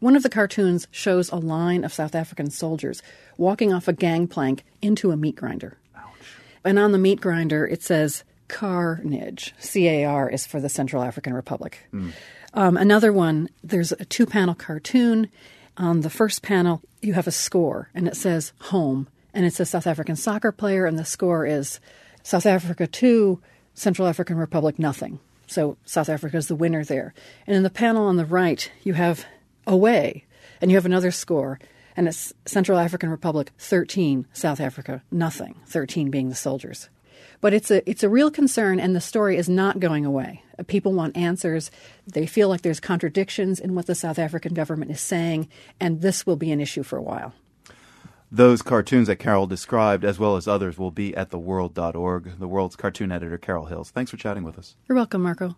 [0.00, 3.00] One of the cartoons shows a line of South African soldiers
[3.36, 5.78] walking off a gangplank into a meat grinder.
[5.96, 6.04] Ouch.
[6.64, 9.54] And on the meat grinder, it says Carnage.
[9.58, 11.78] C A R is for the Central African Republic.
[11.94, 12.12] Mm.
[12.52, 15.30] Um, another one, there's a two panel cartoon.
[15.76, 19.08] On the first panel, you have a score, and it says home.
[19.32, 21.78] And it's a South African soccer player, and the score is
[22.22, 23.40] South Africa 2,
[23.74, 25.20] Central African Republic nothing.
[25.46, 27.14] So South Africa is the winner there.
[27.46, 29.24] And in the panel on the right, you have
[29.66, 30.24] away,
[30.60, 31.60] and you have another score,
[31.96, 36.88] and it's Central African Republic 13, South Africa nothing, 13 being the soldiers.
[37.40, 40.42] But it's a it's a real concern, and the story is not going away.
[40.66, 41.70] People want answers.
[42.06, 45.48] They feel like there's contradictions in what the South African government is saying,
[45.80, 47.32] and this will be an issue for a while.
[48.30, 52.38] Those cartoons that Carol described, as well as others, will be at theworld.org.
[52.38, 53.90] The World's cartoon editor, Carol Hills.
[53.90, 54.76] Thanks for chatting with us.
[54.88, 55.56] You're welcome, Marco.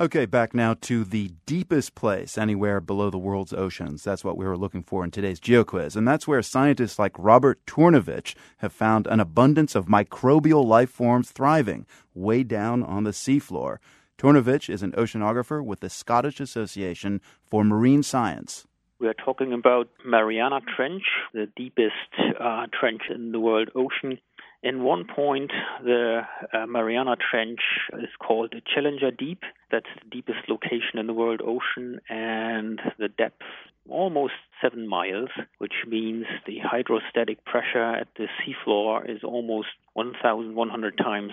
[0.00, 4.02] Okay, back now to the deepest place anywhere below the world's oceans.
[4.02, 5.94] That's what we were looking for in today's GeoQuiz.
[5.94, 11.30] And that's where scientists like Robert Turnewitsch have found an abundance of microbial life forms
[11.30, 11.84] thriving
[12.14, 13.76] way down on the seafloor.
[14.16, 18.66] Turnewitsch is an oceanographer with the Scottish Association for Marine Science.
[19.00, 21.94] We are talking about Mariana Trench, the deepest
[22.38, 24.18] uh, trench in the world ocean.
[24.62, 25.52] In one point,
[25.82, 26.20] the
[26.52, 27.60] uh, Mariana Trench
[27.94, 29.42] is called the Challenger Deep.
[29.70, 33.42] That's the deepest location in the world ocean, and the depth
[33.88, 41.32] almost seven miles, which means the hydrostatic pressure at the seafloor is almost 1,100 times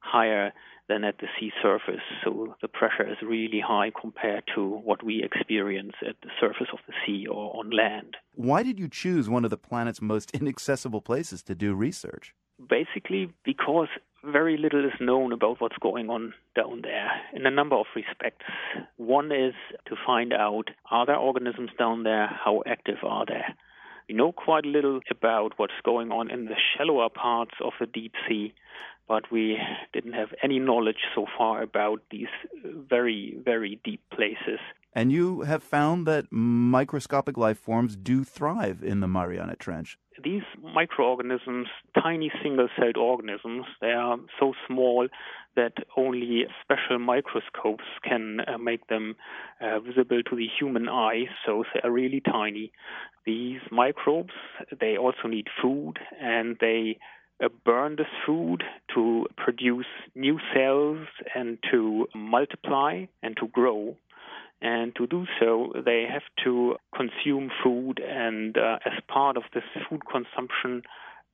[0.00, 0.50] higher
[0.88, 2.02] than at the sea surface.
[2.24, 6.78] So the pressure is really high compared to what we experience at the surface of
[6.86, 8.16] the sea or on land.
[8.34, 12.34] Why did you choose one of the planet's most inaccessible places to do research?
[12.68, 13.88] Basically, because
[14.24, 18.44] very little is known about what's going on down there in a number of respects.
[18.96, 19.54] One is
[19.86, 22.26] to find out are there organisms down there?
[22.26, 23.42] How active are they?
[24.08, 28.12] We know quite little about what's going on in the shallower parts of the deep
[28.28, 28.54] sea,
[29.08, 29.58] but we
[29.92, 32.28] didn't have any knowledge so far about these
[32.64, 34.60] very, very deep places.
[34.94, 39.98] And you have found that microscopic life forms do thrive in the Mariana Trench.
[40.22, 41.66] These microorganisms,
[42.00, 45.08] tiny single celled organisms, they are so small
[45.56, 49.16] that only special microscopes can uh, make them
[49.60, 52.70] uh, visible to the human eye, so they are really tiny.
[53.26, 54.32] These microbes,
[54.80, 56.98] they also need food and they
[57.42, 58.62] uh, burn this food
[58.94, 63.96] to produce new cells and to multiply and to grow.
[64.64, 69.62] And to do so, they have to consume food, and uh, as part of this
[69.90, 70.82] food consumption,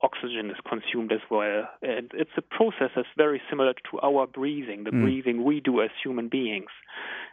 [0.03, 1.63] oxygen is consumed as well.
[1.81, 5.03] And it's a process that's very similar to our breathing, the mm.
[5.03, 6.71] breathing we do as human beings.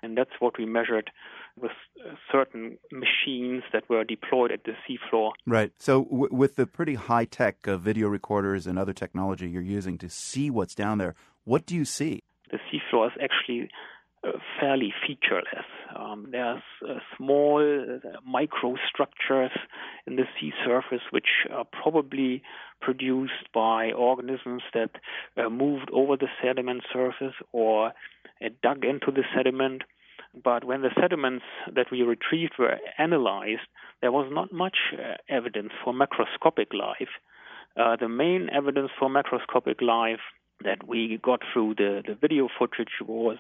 [0.01, 1.11] And that's what we measured
[1.61, 1.73] with
[2.07, 5.33] uh, certain machines that were deployed at the seafloor.
[5.49, 5.73] Right.
[5.81, 9.99] So, w- with the pretty high tech uh, video recorders and other technology you're using
[9.99, 12.23] to see what's down there, what do you see?
[12.53, 13.69] The seafloor is actually
[14.61, 15.67] fairly featureless.
[15.97, 17.99] Um, there's uh, small uh,
[18.29, 19.57] microstructures
[20.07, 22.43] in the sea surface which are probably
[22.81, 24.91] produced by organisms that
[25.37, 29.83] uh, moved over the sediment surface or uh, dug into the sediment.
[30.43, 31.45] But when the sediments
[31.75, 33.69] that we retrieved were analyzed,
[34.03, 37.09] there was not much uh, evidence for macroscopic life.
[37.77, 40.21] the main evidence for macroscopic life
[40.65, 43.39] that we got through the, the video footage was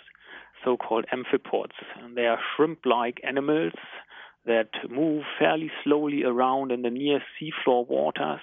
[0.65, 1.73] so-called amphipods.
[2.03, 3.73] And they are shrimp-like animals
[4.47, 8.41] that move fairly slowly around in the near seafloor waters.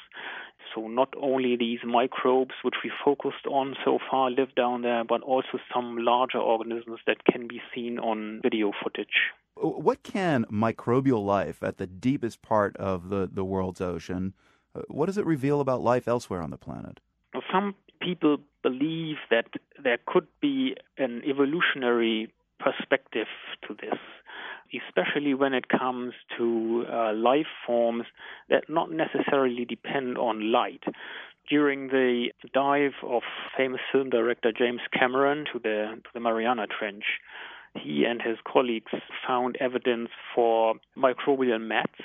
[0.73, 5.21] So not only these microbes which we focused on so far live down there, but
[5.21, 9.31] also some larger organisms that can be seen on video footage.
[9.55, 14.33] What can microbial life at the deepest part of the, the world's ocean,
[14.75, 16.99] uh, what does it reveal about life elsewhere on the planet?
[17.51, 17.75] Some
[18.05, 19.47] people believe that
[19.83, 23.27] there could be an evolutionary perspective
[23.67, 23.99] to this,
[24.87, 28.05] especially when it comes to uh, life forms
[28.49, 30.83] that not necessarily depend on light.
[31.49, 33.21] During the dive of
[33.55, 37.03] famous film director James Cameron to the, to the Mariana Trench,
[37.75, 38.91] he and his colleagues
[39.27, 41.99] found evidence for microbial mats.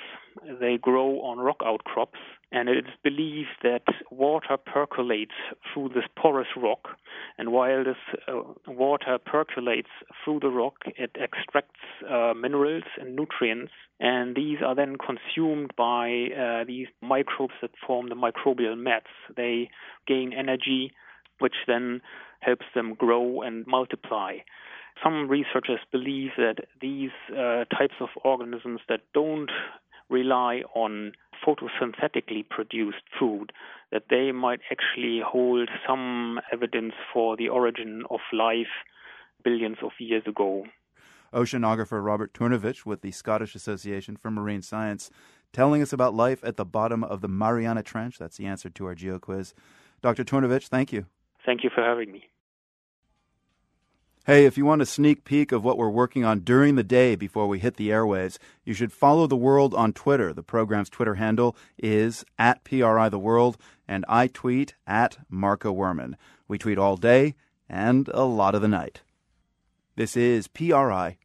[0.59, 2.19] They grow on rock outcrops,
[2.51, 5.35] and it is believed that water percolates
[5.73, 6.89] through this porous rock.
[7.37, 7.95] And while this
[8.27, 9.89] uh, water percolates
[10.23, 11.79] through the rock, it extracts
[12.09, 18.09] uh, minerals and nutrients, and these are then consumed by uh, these microbes that form
[18.09, 19.11] the microbial mats.
[19.35, 19.69] They
[20.07, 20.91] gain energy,
[21.39, 22.01] which then
[22.41, 24.37] helps them grow and multiply.
[25.03, 29.49] Some researchers believe that these uh, types of organisms that don't
[30.11, 31.13] rely on
[31.45, 33.51] photosynthetically produced food,
[33.91, 38.67] that they might actually hold some evidence for the origin of life
[39.43, 40.65] billions of years ago.
[41.33, 45.09] Oceanographer Robert Turnewitsch with the Scottish Association for Marine Science
[45.53, 48.17] telling us about life at the bottom of the Mariana Trench.
[48.17, 49.53] That's the answer to our geo quiz.
[50.01, 50.23] Dr.
[50.23, 51.05] Turnewitsch, thank you.
[51.45, 52.25] Thank you for having me.
[54.27, 57.15] Hey, if you want a sneak peek of what we're working on during the day
[57.15, 60.31] before we hit the airwaves, you should follow the world on Twitter.
[60.31, 63.57] The program's Twitter handle is at PRI The World,
[63.87, 66.13] and I tweet at Marco Werman.
[66.47, 67.33] We tweet all day
[67.67, 69.01] and a lot of the night.
[69.95, 71.17] This is PRI.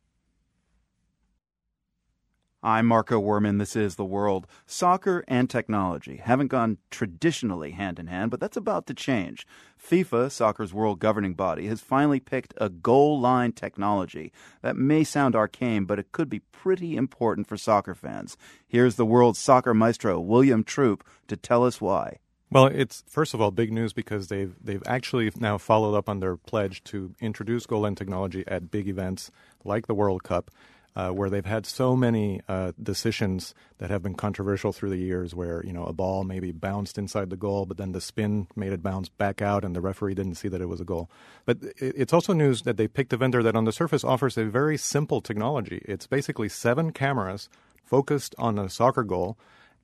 [2.66, 3.60] I'm Marco Werman.
[3.60, 4.48] This is The World.
[4.66, 9.46] Soccer and technology haven't gone traditionally hand in hand, but that's about to change.
[9.80, 15.36] FIFA, soccer's world governing body, has finally picked a goal line technology that may sound
[15.36, 18.36] arcane, but it could be pretty important for soccer fans.
[18.66, 22.18] Here's the world's soccer maestro, William Troop, to tell us why.
[22.50, 26.18] Well, it's first of all big news because they've they've actually now followed up on
[26.18, 29.30] their pledge to introduce goal line technology at big events
[29.64, 30.50] like the World Cup.
[30.96, 35.34] Uh, where they've had so many uh, decisions that have been controversial through the years,
[35.34, 38.72] where you know a ball maybe bounced inside the goal, but then the spin made
[38.72, 41.10] it bounce back out, and the referee didn't see that it was a goal.
[41.44, 44.46] But it's also news that they picked a vendor that on the surface offers a
[44.46, 45.82] very simple technology.
[45.84, 47.50] It's basically seven cameras
[47.84, 49.36] focused on a soccer goal,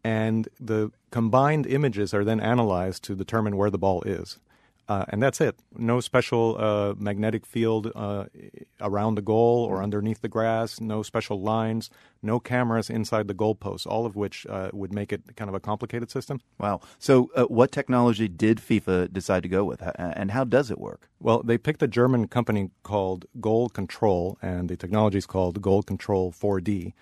[0.02, 4.38] and the combined images are then analyzed to determine where the ball is.
[4.88, 5.56] Uh, and that's it.
[5.76, 8.24] No special uh, magnetic field uh,
[8.80, 10.80] around the goal or underneath the grass.
[10.80, 11.88] No special lines.
[12.20, 13.86] No cameras inside the goalposts.
[13.86, 16.40] All of which uh, would make it kind of a complicated system.
[16.58, 16.80] Wow.
[16.98, 21.08] So, uh, what technology did FIFA decide to go with, and how does it work?
[21.20, 25.82] Well, they picked a German company called Goal Control, and the technology is called Goal
[25.82, 26.92] Control 4D.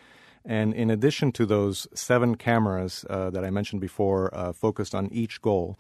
[0.45, 5.41] And in addition to those seven cameras uh, that I mentioned before, focused on each
[5.41, 5.79] goal.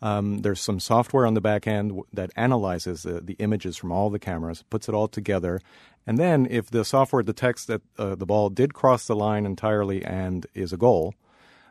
[0.00, 4.10] Um, there's some software on the back end that analyzes the, the, images from all
[4.10, 5.60] the cameras, puts it all together,
[6.06, 10.04] and then if the software detects that uh, the ball did cross the line entirely
[10.04, 11.14] and is a goal,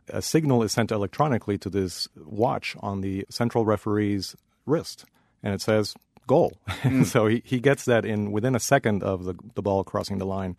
[0.10, 5.06] a signal is sent electronically to this watch on the central referee's wrist,
[5.42, 5.96] and it says
[6.28, 6.54] goal.
[6.68, 7.06] Mm.
[7.12, 10.26] so he, he gets that in within a second of the, the ball crossing the
[10.26, 10.58] line,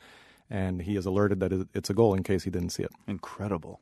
[0.51, 2.91] and he is alerted that it's a goal in case he didn't see it.
[3.07, 3.81] Incredible.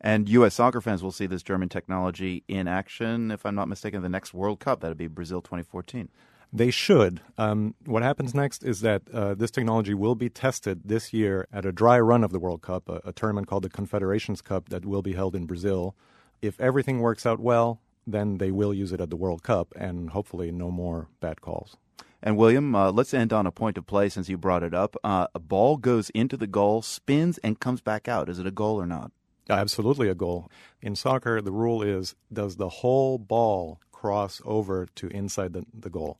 [0.00, 0.54] And U.S.
[0.54, 4.32] soccer fans will see this German technology in action, if I'm not mistaken, the next
[4.32, 4.80] World Cup.
[4.80, 6.08] That'll be Brazil 2014.
[6.52, 7.20] They should.
[7.36, 11.66] Um, what happens next is that uh, this technology will be tested this year at
[11.66, 14.86] a dry run of the World Cup, a, a tournament called the Confederations Cup that
[14.86, 15.94] will be held in Brazil.
[16.40, 20.10] If everything works out well, then they will use it at the World Cup, and
[20.10, 21.76] hopefully no more bad calls.
[22.22, 24.96] And William, uh, let's end on a point of play since you brought it up.
[25.04, 28.28] Uh, a ball goes into the goal, spins, and comes back out.
[28.28, 29.12] Is it a goal or not?
[29.48, 30.50] Absolutely a goal.
[30.82, 35.90] In soccer, the rule is does the whole ball cross over to inside the, the
[35.90, 36.18] goal?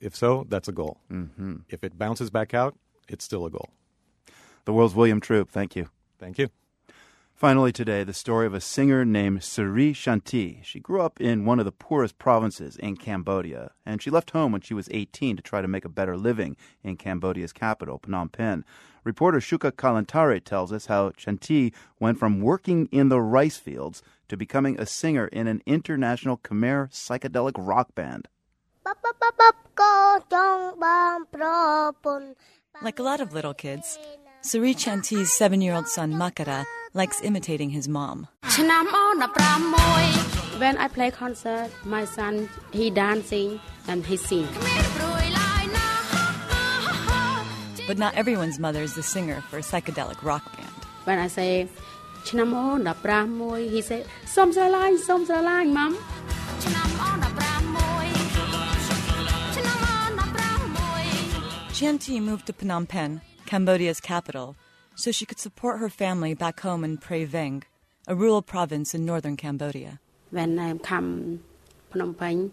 [0.00, 1.00] If so, that's a goal.
[1.10, 1.56] Mm-hmm.
[1.68, 2.76] If it bounces back out,
[3.08, 3.70] it's still a goal.
[4.64, 5.50] The world's William Troop.
[5.50, 5.88] Thank you.
[6.18, 6.48] Thank you.
[7.36, 10.64] Finally, today, the story of a singer named Sri Shanti.
[10.64, 14.52] She grew up in one of the poorest provinces in Cambodia, and she left home
[14.52, 18.32] when she was 18 to try to make a better living in Cambodia's capital, Phnom
[18.32, 18.64] Penh.
[19.06, 24.36] Reporter Shuka Kalantari tells us how Shanti went from working in the rice fields to
[24.36, 28.26] becoming a singer in an international Khmer psychedelic rock band.
[32.82, 33.96] Like a lot of little kids,
[34.42, 38.26] Suri Chanti's seven year old son Makara likes imitating his mom.
[40.58, 44.48] When I play concert, my son he dancing and he sing.
[47.86, 50.74] But not everyone's mother is the singer for a psychedelic rock band.
[51.04, 51.68] When I say
[52.24, 55.96] he say Som Salai, Som Salai, mom.
[61.72, 64.56] Chanti moved to Phnom Penh, Cambodia's capital,
[64.96, 67.62] so she could support her family back home in Prey Veng,
[68.08, 70.00] a rural province in northern Cambodia.
[70.30, 71.44] When I come
[71.92, 72.50] Phnom Penh,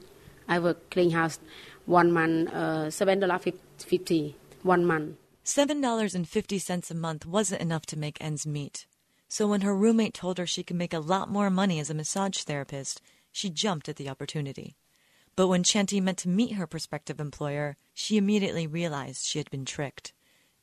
[0.48, 1.40] I work clean house
[1.86, 5.16] one month, uh, seven dollar fifty one month.
[5.46, 8.88] Seven dollars and fifty cents a month wasn't enough to make ends meet.
[9.28, 11.94] So when her roommate told her she could make a lot more money as a
[11.94, 14.78] massage therapist, she jumped at the opportunity.
[15.36, 19.66] But when Chanti meant to meet her prospective employer, she immediately realized she had been
[19.66, 20.14] tricked.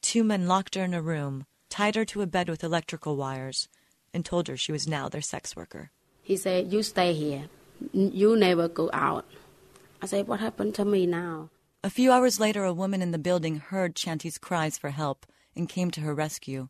[0.01, 3.68] Two men locked her in a room, tied her to a bed with electrical wires,
[4.14, 5.91] and told her she was now their sex worker.
[6.22, 7.51] He said, You stay here.
[7.93, 9.26] You never go out.
[10.01, 11.51] I said, What happened to me now?
[11.83, 15.24] A few hours later, a woman in the building heard Chanti's cries for help
[15.57, 16.68] and came to her rescue.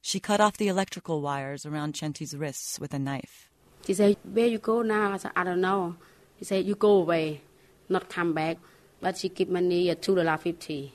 [0.00, 3.48] She cut off the electrical wires around Chanti's wrists with a knife.
[3.86, 5.12] She said, Where you go now?
[5.12, 5.94] I said, I don't know.
[6.34, 7.42] He said, You go away,
[7.88, 8.58] not come back.
[9.00, 10.92] But she give money at two dollar fifty.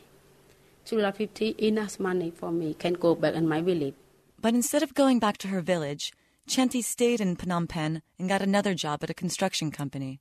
[0.84, 3.96] 250 enough money for me, can go back in my village.
[4.42, 6.12] But instead of going back to her village,
[6.50, 10.20] Chanti stayed in Phnom Penh and got another job at a construction company.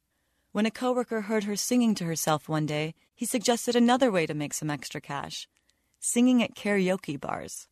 [0.57, 4.32] When a coworker heard her singing to herself one day, he suggested another way to
[4.32, 5.46] make some extra cash
[6.00, 7.68] singing at karaoke bars.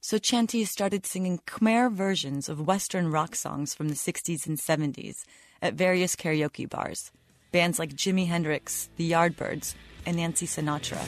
[0.00, 5.26] So Chanti started singing Khmer versions of Western rock songs from the 60s and 70s
[5.60, 7.12] at various karaoke bars.
[7.52, 9.74] Bands like Jimi Hendrix, The Yardbirds,
[10.06, 11.04] and Nancy Sinatra.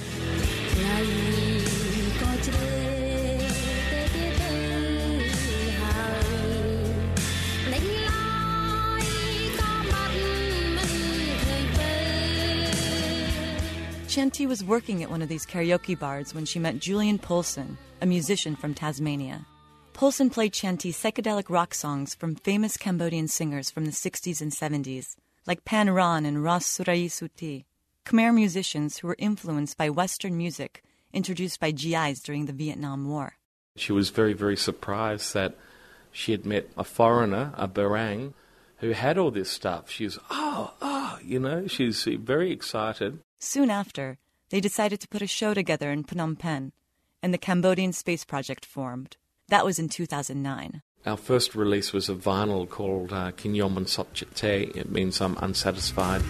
[14.16, 18.06] Chanti was working at one of these karaoke bars when she met Julien Poulson, a
[18.06, 19.44] musician from Tasmania.
[19.92, 25.16] Poulson played Chanti psychedelic rock songs from famous Cambodian singers from the 60s and 70s,
[25.46, 27.66] like Pan Ron and Ros Serey Sothea,
[28.06, 33.34] Khmer musicians who were influenced by Western music introduced by GIs during the Vietnam War.
[33.76, 35.58] She was very, very surprised that
[36.10, 38.32] she had met a foreigner, a Barang,
[38.78, 39.90] who had all this stuff.
[39.90, 43.18] She was, oh, oh, you know, she's very excited.
[43.38, 44.18] Soon after,
[44.50, 46.72] they decided to put a show together in Phnom Penh,
[47.22, 49.16] and the Cambodian Space Project formed.
[49.48, 50.82] That was in 2009.
[51.04, 54.78] Our first release was a vinyl called uh, Kinyom Te.
[54.78, 56.22] It means I'm unsatisfied.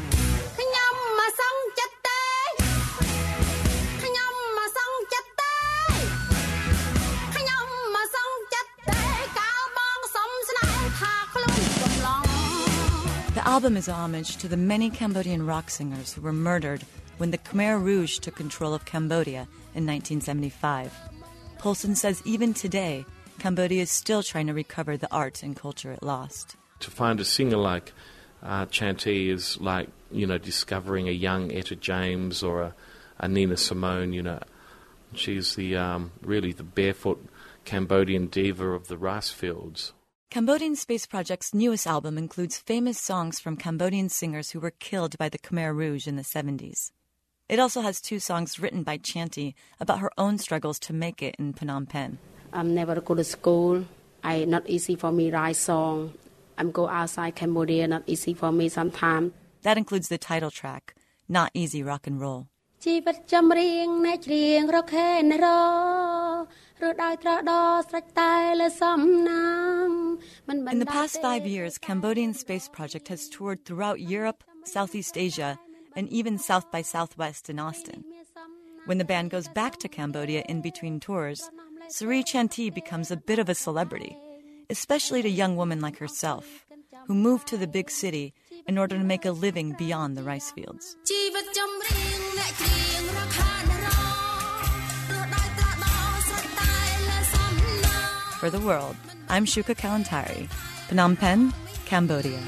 [13.46, 16.82] Album is a homage to the many Cambodian rock singers who were murdered
[17.18, 20.92] when the Khmer Rouge took control of Cambodia in 1975.
[21.56, 23.06] Poulson says even today,
[23.38, 26.56] Cambodia is still trying to recover the art and culture it lost.
[26.80, 27.92] To find a singer like
[28.42, 28.66] uh,
[29.06, 32.74] is like, you know, discovering a young Etta James or a,
[33.18, 34.40] a Nina Simone, you know.
[35.14, 37.24] She's the um, really the barefoot
[37.64, 39.92] Cambodian diva of the rice fields.
[40.35, 45.27] Cambodian Space Project's newest album includes famous songs from Cambodian singers who were killed by
[45.27, 46.91] the Khmer Rouge in the 70s.
[47.49, 51.35] It also has two songs written by Chanty about her own struggles to make it
[51.37, 52.17] in Phnom Penh.
[52.53, 53.85] I'm never go to school.
[54.23, 56.13] I not easy for me write song.
[56.57, 59.33] I'm go outside Cambodia, not easy for me sometimes.
[59.63, 60.95] That includes the title track,
[61.27, 62.47] Not Easy Rock and Roll.
[62.85, 65.47] ជីវិតចំរៀងអ្នកច្រៀងរកខែនរ
[70.68, 75.58] In the past five years, Cambodian Space Project has toured throughout Europe, Southeast Asia,
[75.94, 78.04] and even South by Southwest in Austin.
[78.84, 81.50] When the band goes back to Cambodia in between tours,
[81.88, 84.16] Suri Chanti becomes a bit of a celebrity,
[84.68, 86.66] especially to young women like herself,
[87.06, 88.34] who move to the big city
[88.66, 90.96] in order to make a living beyond the rice fields.
[98.46, 98.94] For the world,
[99.28, 100.48] I'm Shuka Kalantari,
[100.88, 101.52] Phnom Penh,
[101.84, 102.38] Cambodia.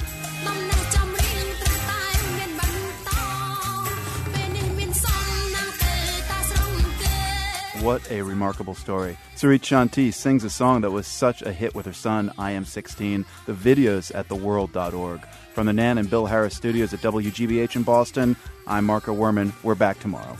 [7.83, 9.19] What a remarkable story.
[9.35, 12.65] Sarit Chanty sings a song that was such a hit with her son, I Am
[12.65, 13.25] 16.
[13.47, 15.27] The videos at theworld.org.
[15.53, 18.37] From the Nan and Bill Harris studios at WGBH in Boston,
[18.69, 19.53] I'm Marco Werman.
[19.65, 20.37] We're back tomorrow.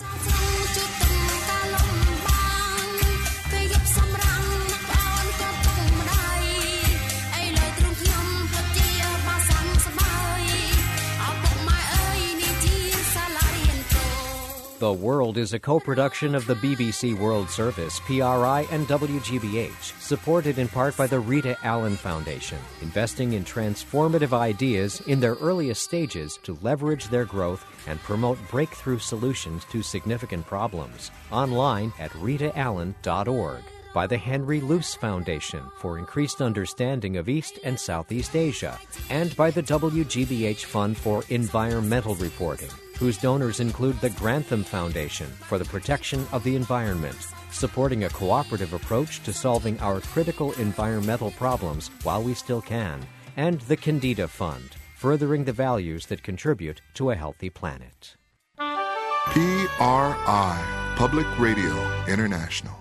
[14.79, 20.57] The World is a co production of the BBC World Service, PRI, and WGBH, supported
[20.57, 26.39] in part by the Rita Allen Foundation, investing in transformative ideas in their earliest stages
[26.45, 31.11] to leverage their growth and promote breakthrough solutions to significant problems.
[31.33, 33.63] Online at ritaallen.org.
[33.93, 38.79] By the Henry Luce Foundation for increased understanding of East and Southeast Asia,
[39.11, 45.59] and by the WGBH Fund for Environmental Reporting whose donors include the Grantham Foundation for
[45.59, 47.17] the protection of the environment,
[47.51, 53.61] supporting a cooperative approach to solving our critical environmental problems while we still can, and
[53.63, 58.17] the Kendeda Fund, furthering the values that contribute to a healthy planet.
[59.31, 62.78] PRI, Public Radio International.